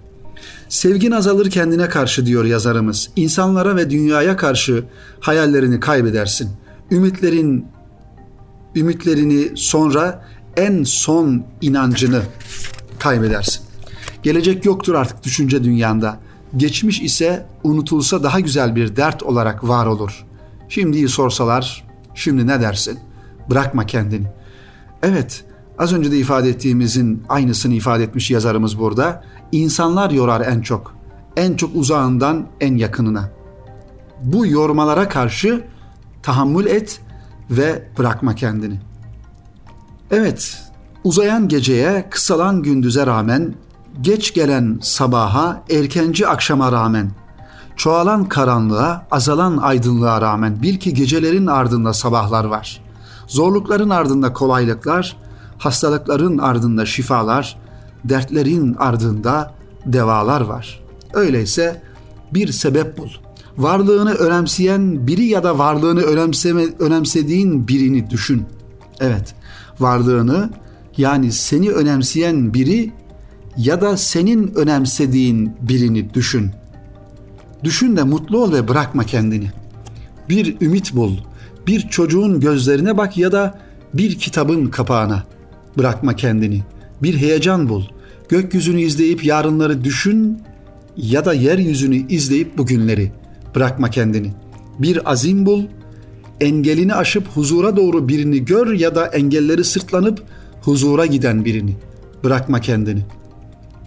Sevgin 0.69 1.11
azalır 1.11 1.49
kendine 1.49 1.89
karşı 1.89 2.25
diyor 2.25 2.45
yazarımız. 2.45 3.09
İnsanlara 3.15 3.75
ve 3.75 3.89
dünyaya 3.89 4.37
karşı 4.37 4.83
hayallerini 5.19 5.79
kaybedersin. 5.79 6.49
Ümitlerin 6.91 7.65
ümitlerini 8.75 9.51
sonra 9.55 10.25
en 10.57 10.83
son 10.83 11.43
inancını 11.61 12.21
kaybedersin. 12.99 13.61
Gelecek 14.23 14.65
yoktur 14.65 14.93
artık 14.93 15.23
düşünce 15.23 15.63
dünyanda. 15.63 16.19
Geçmiş 16.57 17.01
ise 17.01 17.45
unutulsa 17.63 18.23
daha 18.23 18.39
güzel 18.39 18.75
bir 18.75 18.95
dert 18.95 19.23
olarak 19.23 19.67
var 19.67 19.85
olur. 19.85 20.25
Şimdiyi 20.69 21.09
sorsalar 21.09 21.92
Şimdi 22.15 22.47
ne 22.47 22.61
dersin? 22.61 22.99
Bırakma 23.49 23.85
kendini. 23.85 24.27
Evet, 25.03 25.43
az 25.77 25.93
önce 25.93 26.11
de 26.11 26.17
ifade 26.17 26.49
ettiğimizin 26.49 27.23
aynısını 27.29 27.73
ifade 27.73 28.03
etmiş 28.03 28.31
yazarımız 28.31 28.79
burada. 28.79 29.23
İnsanlar 29.51 30.11
yorar 30.11 30.41
en 30.41 30.61
çok. 30.61 30.95
En 31.37 31.55
çok 31.55 31.75
uzağından 31.75 32.47
en 32.61 32.75
yakınına. 32.75 33.29
Bu 34.23 34.47
yormalara 34.47 35.09
karşı 35.09 35.63
tahammül 36.23 36.65
et 36.65 37.01
ve 37.51 37.87
bırakma 37.97 38.35
kendini. 38.35 38.79
Evet, 40.11 40.63
uzayan 41.03 41.47
geceye, 41.47 42.09
kısalan 42.09 42.63
gündüze 42.63 43.05
rağmen, 43.05 43.53
geç 44.01 44.33
gelen 44.33 44.79
sabaha, 44.81 45.63
erkenci 45.69 46.27
akşama 46.27 46.71
rağmen 46.71 47.11
Çoğalan 47.77 48.29
karanlığa, 48.29 49.07
azalan 49.11 49.57
aydınlığa 49.57 50.21
rağmen 50.21 50.61
bil 50.61 50.77
ki 50.77 50.93
gecelerin 50.93 51.47
ardında 51.47 51.93
sabahlar 51.93 52.43
var. 52.43 52.81
Zorlukların 53.27 53.89
ardında 53.89 54.33
kolaylıklar, 54.33 55.17
hastalıkların 55.57 56.37
ardında 56.37 56.85
şifalar, 56.85 57.59
dertlerin 58.03 58.75
ardında 58.79 59.53
devalar 59.85 60.41
var. 60.41 60.83
Öyleyse 61.13 61.81
bir 62.33 62.51
sebep 62.51 62.97
bul. 62.97 63.09
Varlığını 63.57 64.13
önemseyen 64.13 65.07
biri 65.07 65.25
ya 65.25 65.43
da 65.43 65.57
varlığını 65.57 66.01
önemseme, 66.01 66.63
önemsediğin 66.79 67.67
birini 67.67 68.09
düşün. 68.09 68.45
Evet, 68.99 69.35
varlığını 69.79 70.49
yani 70.97 71.31
seni 71.31 71.71
önemseyen 71.71 72.53
biri 72.53 72.91
ya 73.57 73.81
da 73.81 73.97
senin 73.97 74.53
önemsediğin 74.55 75.55
birini 75.61 76.13
düşün.'' 76.13 76.62
Düşün 77.63 77.97
de 77.97 78.03
mutlu 78.03 78.43
ol 78.43 78.53
ve 78.53 78.67
bırakma 78.67 79.03
kendini. 79.03 79.51
Bir 80.29 80.61
ümit 80.61 80.95
bul. 80.95 81.17
Bir 81.67 81.79
çocuğun 81.89 82.39
gözlerine 82.39 82.97
bak 82.97 83.17
ya 83.17 83.31
da 83.31 83.59
bir 83.93 84.15
kitabın 84.19 84.65
kapağına. 84.65 85.23
Bırakma 85.77 86.15
kendini. 86.15 86.63
Bir 87.01 87.17
heyecan 87.17 87.69
bul. 87.69 87.83
Gökyüzünü 88.29 88.81
izleyip 88.81 89.25
yarınları 89.25 89.83
düşün 89.83 90.41
ya 90.97 91.25
da 91.25 91.33
yeryüzünü 91.33 91.95
izleyip 91.95 92.57
bugünleri. 92.57 93.11
Bırakma 93.55 93.89
kendini. 93.89 94.31
Bir 94.79 95.11
azim 95.11 95.45
bul. 95.45 95.63
Engelini 96.41 96.95
aşıp 96.95 97.27
huzura 97.27 97.77
doğru 97.77 98.07
birini 98.07 98.45
gör 98.45 98.73
ya 98.73 98.95
da 98.95 99.05
engelleri 99.05 99.63
sırtlanıp 99.63 100.23
huzura 100.61 101.05
giden 101.05 101.45
birini. 101.45 101.75
Bırakma 102.23 102.61
kendini. 102.61 103.01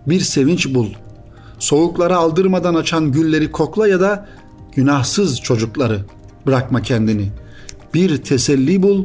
Bir 0.06 0.20
sevinç 0.20 0.74
bul 0.74 0.86
soğuklara 1.66 2.16
aldırmadan 2.16 2.74
açan 2.74 3.12
gülleri 3.12 3.52
kokla 3.52 3.88
ya 3.88 4.00
da 4.00 4.26
günahsız 4.74 5.40
çocukları 5.40 6.00
bırakma 6.46 6.82
kendini. 6.82 7.28
Bir 7.94 8.16
teselli 8.16 8.82
bul, 8.82 9.04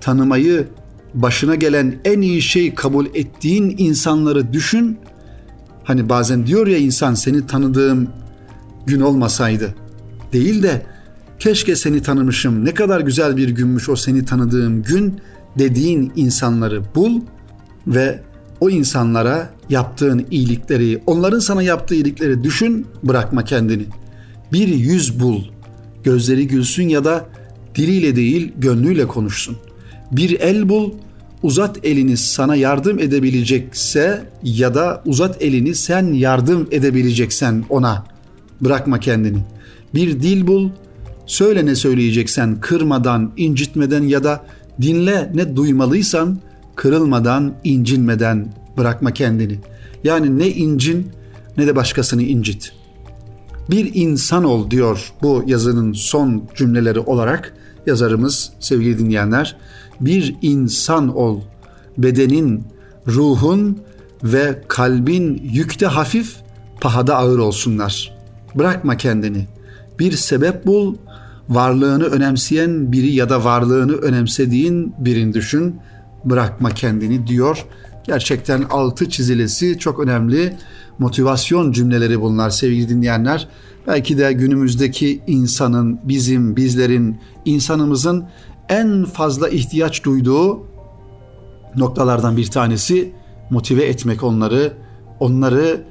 tanımayı 0.00 0.68
başına 1.14 1.54
gelen 1.54 1.94
en 2.04 2.20
iyi 2.20 2.42
şey 2.42 2.74
kabul 2.74 3.06
ettiğin 3.14 3.74
insanları 3.78 4.52
düşün. 4.52 4.98
Hani 5.84 6.08
bazen 6.08 6.46
diyor 6.46 6.66
ya 6.66 6.78
insan 6.78 7.14
seni 7.14 7.46
tanıdığım 7.46 8.08
gün 8.86 9.00
olmasaydı. 9.00 9.74
Değil 10.32 10.62
de 10.62 10.86
keşke 11.38 11.76
seni 11.76 12.02
tanımışım 12.02 12.64
ne 12.64 12.74
kadar 12.74 13.00
güzel 13.00 13.36
bir 13.36 13.48
günmüş 13.48 13.88
o 13.88 13.96
seni 13.96 14.24
tanıdığım 14.24 14.82
gün 14.82 15.20
dediğin 15.58 16.12
insanları 16.16 16.82
bul 16.94 17.20
ve 17.86 18.22
o 18.60 18.70
insanlara 18.70 19.50
yaptığın 19.68 20.26
iyilikleri, 20.30 21.02
onların 21.06 21.38
sana 21.38 21.62
yaptığı 21.62 21.94
iyilikleri 21.94 22.44
düşün, 22.44 22.86
bırakma 23.02 23.44
kendini. 23.44 23.84
Bir 24.52 24.68
yüz 24.68 25.20
bul, 25.20 25.42
gözleri 26.04 26.46
gülsün 26.46 26.88
ya 26.88 27.04
da 27.04 27.26
diliyle 27.74 28.16
değil 28.16 28.52
gönlüyle 28.58 29.08
konuşsun. 29.08 29.56
Bir 30.12 30.40
el 30.40 30.68
bul, 30.68 30.92
uzat 31.42 31.84
elini 31.84 32.16
sana 32.16 32.56
yardım 32.56 32.98
edebilecekse 32.98 34.22
ya 34.42 34.74
da 34.74 35.02
uzat 35.06 35.42
elini 35.42 35.74
sen 35.74 36.12
yardım 36.12 36.68
edebileceksen 36.70 37.64
ona. 37.68 38.04
Bırakma 38.60 39.00
kendini. 39.00 39.38
Bir 39.94 40.22
dil 40.22 40.46
bul, 40.46 40.70
söyle 41.26 41.66
ne 41.66 41.74
söyleyeceksen 41.74 42.60
kırmadan, 42.60 43.32
incitmeden 43.36 44.02
ya 44.02 44.24
da 44.24 44.44
dinle 44.82 45.30
ne 45.34 45.56
duymalıysan 45.56 46.38
kırılmadan, 46.76 47.54
incinmeden 47.64 48.48
bırakma 48.76 49.10
kendini. 49.10 49.58
Yani 50.04 50.38
ne 50.38 50.48
incin 50.48 51.10
ne 51.56 51.66
de 51.66 51.76
başkasını 51.76 52.22
incit. 52.22 52.72
Bir 53.70 53.90
insan 53.94 54.44
ol 54.44 54.70
diyor 54.70 55.12
bu 55.22 55.44
yazının 55.46 55.92
son 55.92 56.42
cümleleri 56.54 57.00
olarak 57.00 57.54
yazarımız 57.86 58.52
sevgili 58.60 58.98
dinleyenler. 58.98 59.56
Bir 60.00 60.36
insan 60.42 61.16
ol. 61.16 61.40
Bedenin, 61.98 62.64
ruhun 63.06 63.78
ve 64.24 64.62
kalbin 64.68 65.40
yükte 65.52 65.86
hafif, 65.86 66.36
pahada 66.80 67.16
ağır 67.16 67.38
olsunlar. 67.38 68.16
Bırakma 68.54 68.96
kendini. 68.96 69.46
Bir 69.98 70.12
sebep 70.12 70.66
bul, 70.66 70.96
varlığını 71.48 72.04
önemseyen 72.04 72.92
biri 72.92 73.12
ya 73.12 73.28
da 73.28 73.44
varlığını 73.44 73.92
önemsediğin 73.92 74.94
birini 74.98 75.34
düşün 75.34 75.76
bırakma 76.26 76.70
kendini 76.70 77.26
diyor. 77.26 77.66
Gerçekten 78.06 78.62
altı 78.62 79.10
çizilesi 79.10 79.78
çok 79.78 80.00
önemli 80.00 80.56
motivasyon 80.98 81.72
cümleleri 81.72 82.20
bunlar 82.20 82.50
sevgili 82.50 82.88
dinleyenler. 82.88 83.48
Belki 83.86 84.18
de 84.18 84.32
günümüzdeki 84.32 85.22
insanın, 85.26 86.00
bizim, 86.04 86.56
bizlerin, 86.56 87.18
insanımızın 87.44 88.24
en 88.68 89.04
fazla 89.04 89.48
ihtiyaç 89.48 90.04
duyduğu 90.04 90.66
noktalardan 91.76 92.36
bir 92.36 92.46
tanesi 92.46 93.12
motive 93.50 93.84
etmek 93.84 94.22
onları, 94.22 94.72
onları 95.20 95.84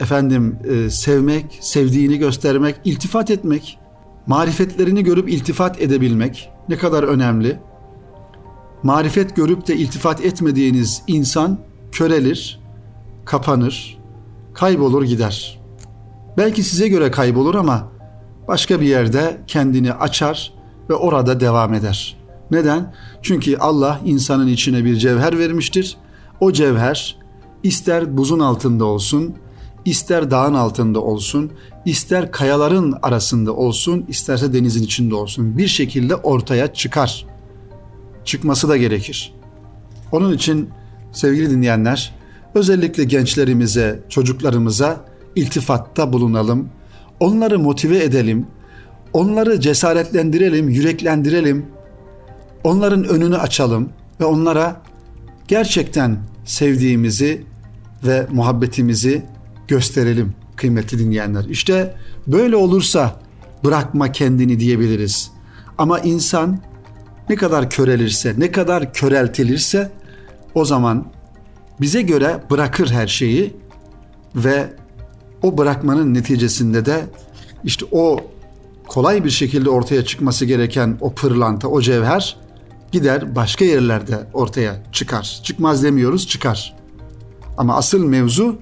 efendim 0.00 0.58
e, 0.64 0.90
sevmek, 0.90 1.58
sevdiğini 1.60 2.18
göstermek, 2.18 2.76
iltifat 2.84 3.30
etmek, 3.30 3.78
marifetlerini 4.26 5.04
görüp 5.04 5.28
iltifat 5.28 5.82
edebilmek 5.82 6.50
ne 6.68 6.76
kadar 6.76 7.02
önemli 7.02 7.58
marifet 8.82 9.36
görüp 9.36 9.66
de 9.66 9.76
iltifat 9.76 10.24
etmediğiniz 10.24 11.02
insan 11.06 11.58
körelir, 11.92 12.60
kapanır, 13.24 13.98
kaybolur 14.54 15.02
gider. 15.02 15.60
Belki 16.36 16.62
size 16.62 16.88
göre 16.88 17.10
kaybolur 17.10 17.54
ama 17.54 17.88
başka 18.48 18.80
bir 18.80 18.86
yerde 18.86 19.40
kendini 19.46 19.92
açar 19.92 20.52
ve 20.90 20.94
orada 20.94 21.40
devam 21.40 21.74
eder. 21.74 22.16
Neden? 22.50 22.94
Çünkü 23.22 23.56
Allah 23.56 24.00
insanın 24.04 24.46
içine 24.46 24.84
bir 24.84 24.96
cevher 24.96 25.38
vermiştir. 25.38 25.96
O 26.40 26.52
cevher 26.52 27.16
ister 27.62 28.16
buzun 28.16 28.40
altında 28.40 28.84
olsun, 28.84 29.34
ister 29.84 30.30
dağın 30.30 30.54
altında 30.54 31.00
olsun, 31.00 31.52
ister 31.84 32.32
kayaların 32.32 32.94
arasında 33.02 33.52
olsun, 33.52 34.04
isterse 34.08 34.52
denizin 34.52 34.82
içinde 34.82 35.14
olsun 35.14 35.58
bir 35.58 35.68
şekilde 35.68 36.14
ortaya 36.14 36.72
çıkar. 36.72 37.26
Çıkması 38.24 38.68
da 38.68 38.76
gerekir. 38.76 39.34
Onun 40.12 40.32
için 40.32 40.70
sevgili 41.12 41.50
dinleyenler, 41.50 42.14
özellikle 42.54 43.04
gençlerimize, 43.04 44.00
çocuklarımıza 44.08 45.04
iltifatta 45.36 46.12
bulunalım. 46.12 46.68
Onları 47.20 47.58
motive 47.58 48.04
edelim. 48.04 48.46
Onları 49.12 49.60
cesaretlendirelim, 49.60 50.68
yüreklendirelim. 50.68 51.66
Onların 52.64 53.04
önünü 53.04 53.36
açalım 53.36 53.88
ve 54.20 54.24
onlara 54.24 54.82
gerçekten 55.48 56.18
sevdiğimizi 56.44 57.44
ve 58.04 58.26
muhabbetimizi 58.32 59.22
gösterelim 59.68 60.34
kıymetli 60.56 60.98
dinleyenler. 60.98 61.44
İşte 61.44 61.94
böyle 62.26 62.56
olursa 62.56 63.20
bırakma 63.64 64.12
kendini 64.12 64.60
diyebiliriz. 64.60 65.30
Ama 65.78 65.98
insan 65.98 66.58
ne 67.30 67.36
kadar 67.36 67.70
körelirse, 67.70 68.34
ne 68.38 68.50
kadar 68.50 68.92
köreltilirse 68.92 69.90
o 70.54 70.64
zaman 70.64 71.06
bize 71.80 72.02
göre 72.02 72.44
bırakır 72.50 72.90
her 72.90 73.06
şeyi 73.06 73.56
ve 74.34 74.66
o 75.42 75.58
bırakmanın 75.58 76.14
neticesinde 76.14 76.86
de 76.86 77.04
işte 77.64 77.86
o 77.92 78.20
kolay 78.88 79.24
bir 79.24 79.30
şekilde 79.30 79.70
ortaya 79.70 80.04
çıkması 80.04 80.44
gereken 80.44 80.98
o 81.00 81.14
pırlanta, 81.14 81.68
o 81.68 81.80
cevher 81.80 82.36
gider 82.92 83.36
başka 83.36 83.64
yerlerde 83.64 84.18
ortaya 84.32 84.82
çıkar. 84.92 85.40
Çıkmaz 85.44 85.82
demiyoruz, 85.82 86.28
çıkar. 86.28 86.76
Ama 87.56 87.76
asıl 87.76 88.04
mevzu 88.04 88.58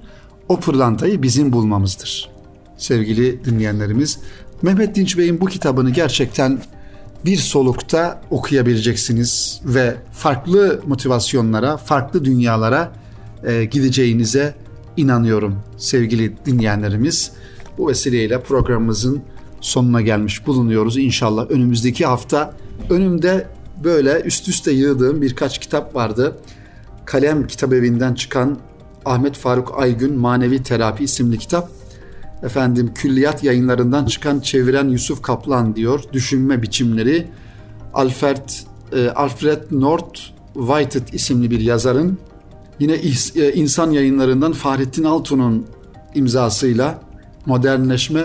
o 0.49 0.61
pırlantayı 0.61 1.23
bizim 1.23 1.53
bulmamızdır. 1.53 2.31
Sevgili 2.77 3.45
dinleyenlerimiz, 3.45 4.19
Mehmet 4.63 4.95
Dinç 4.95 5.19
Bey'in 5.19 5.41
bu 5.41 5.47
kitabını 5.47 5.91
gerçekten 5.91 6.59
bir 7.25 7.37
solukta 7.37 8.21
okuyabileceksiniz 8.31 9.61
ve 9.65 9.95
farklı 10.13 10.81
motivasyonlara, 10.87 11.77
farklı 11.77 12.25
dünyalara 12.25 12.93
e, 13.45 13.65
gideceğinize 13.65 14.55
inanıyorum 14.97 15.59
sevgili 15.77 16.37
dinleyenlerimiz. 16.47 17.33
Bu 17.79 17.89
vesileyle 17.89 18.41
programımızın 18.41 19.23
sonuna 19.61 20.01
gelmiş 20.01 20.47
bulunuyoruz. 20.47 20.97
İnşallah 20.97 21.51
önümüzdeki 21.51 22.07
hafta 22.07 22.55
önümde 22.91 23.47
böyle 23.85 24.21
üst 24.25 24.49
üste 24.49 24.73
yığdığım 24.73 25.23
birkaç 25.23 25.59
kitap 25.59 25.95
vardı. 25.95 26.37
Kalem 27.05 27.47
Kitap 27.47 27.73
Evi'nden 27.73 28.15
çıkan 28.15 28.59
Ahmet 29.05 29.37
Faruk 29.37 29.75
Aygün 29.79 30.19
Manevi 30.19 30.63
Terapi 30.63 31.05
isimli 31.05 31.39
kitap. 31.39 31.78
Efendim 32.43 32.91
Külliyat 32.95 33.45
yayınlarından 33.45 34.07
çıkan 34.07 34.41
çeviren 34.41 34.89
Yusuf 34.89 35.23
Kaplan 35.23 35.77
diyor. 35.77 36.05
Düşünme 36.13 36.63
biçimleri 36.63 37.27
Alfred 37.95 38.49
e, 38.93 39.09
Alfred 39.11 39.63
North 39.71 40.21
Whitehead 40.55 41.13
isimli 41.13 41.51
bir 41.51 41.61
yazarın 41.61 42.19
yine 42.79 42.93
e, 43.35 43.53
insan 43.53 43.91
yayınlarından 43.91 44.53
Fahrettin 44.53 45.05
Altun'un 45.05 45.67
imzasıyla 46.15 47.01
modernleşme 47.47 48.25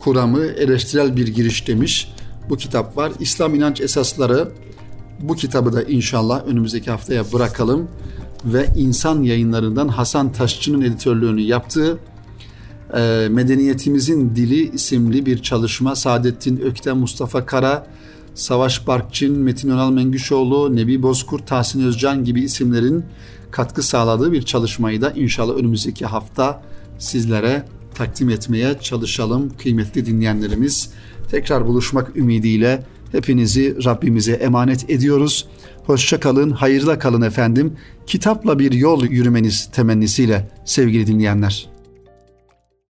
kuramı 0.00 0.44
eleştirel 0.44 1.16
bir 1.16 1.28
giriş 1.28 1.68
demiş. 1.68 2.12
Bu 2.48 2.56
kitap 2.56 2.96
var. 2.96 3.12
İslam 3.20 3.54
inanç 3.54 3.80
esasları 3.80 4.48
bu 5.20 5.34
kitabı 5.34 5.72
da 5.72 5.82
inşallah 5.82 6.46
önümüzdeki 6.46 6.90
haftaya 6.90 7.32
bırakalım 7.32 7.88
ve 8.44 8.66
insan 8.76 9.22
yayınlarından 9.22 9.88
Hasan 9.88 10.32
Taşçı'nın 10.32 10.80
editörlüğünü 10.80 11.40
yaptığı 11.40 11.98
e, 12.94 13.28
Medeniyetimizin 13.30 14.36
Dili 14.36 14.70
isimli 14.70 15.26
bir 15.26 15.42
çalışma 15.42 15.96
Saadettin 15.96 16.56
Ökten, 16.56 16.96
Mustafa 16.96 17.46
Kara, 17.46 17.86
Savaş 18.34 18.86
Barkçın, 18.86 19.38
Metin 19.38 19.70
Önal 19.70 19.92
Mengüşoğlu, 19.92 20.76
Nebi 20.76 21.02
Bozkurt, 21.02 21.46
Tahsin 21.46 21.84
Özcan 21.84 22.24
gibi 22.24 22.40
isimlerin 22.40 23.04
katkı 23.50 23.82
sağladığı 23.82 24.32
bir 24.32 24.42
çalışmayı 24.42 25.02
da 25.02 25.10
inşallah 25.10 25.54
önümüzdeki 25.54 26.06
hafta 26.06 26.62
sizlere 26.98 27.64
takdim 27.94 28.30
etmeye 28.30 28.78
çalışalım 28.80 29.52
kıymetli 29.58 30.06
dinleyenlerimiz. 30.06 30.90
Tekrar 31.30 31.66
buluşmak 31.66 32.16
ümidiyle 32.16 32.84
hepinizi 33.12 33.84
Rabbimize 33.84 34.32
emanet 34.32 34.90
ediyoruz. 34.90 35.48
Hoşça 35.86 36.20
kalın, 36.20 36.50
hayırla 36.50 36.98
kalın 36.98 37.22
efendim. 37.22 37.76
Kitapla 38.06 38.58
bir 38.58 38.72
yol 38.72 39.04
yürümeniz 39.04 39.70
temennisiyle 39.72 40.50
sevgili 40.64 41.06
dinleyenler. 41.06 41.69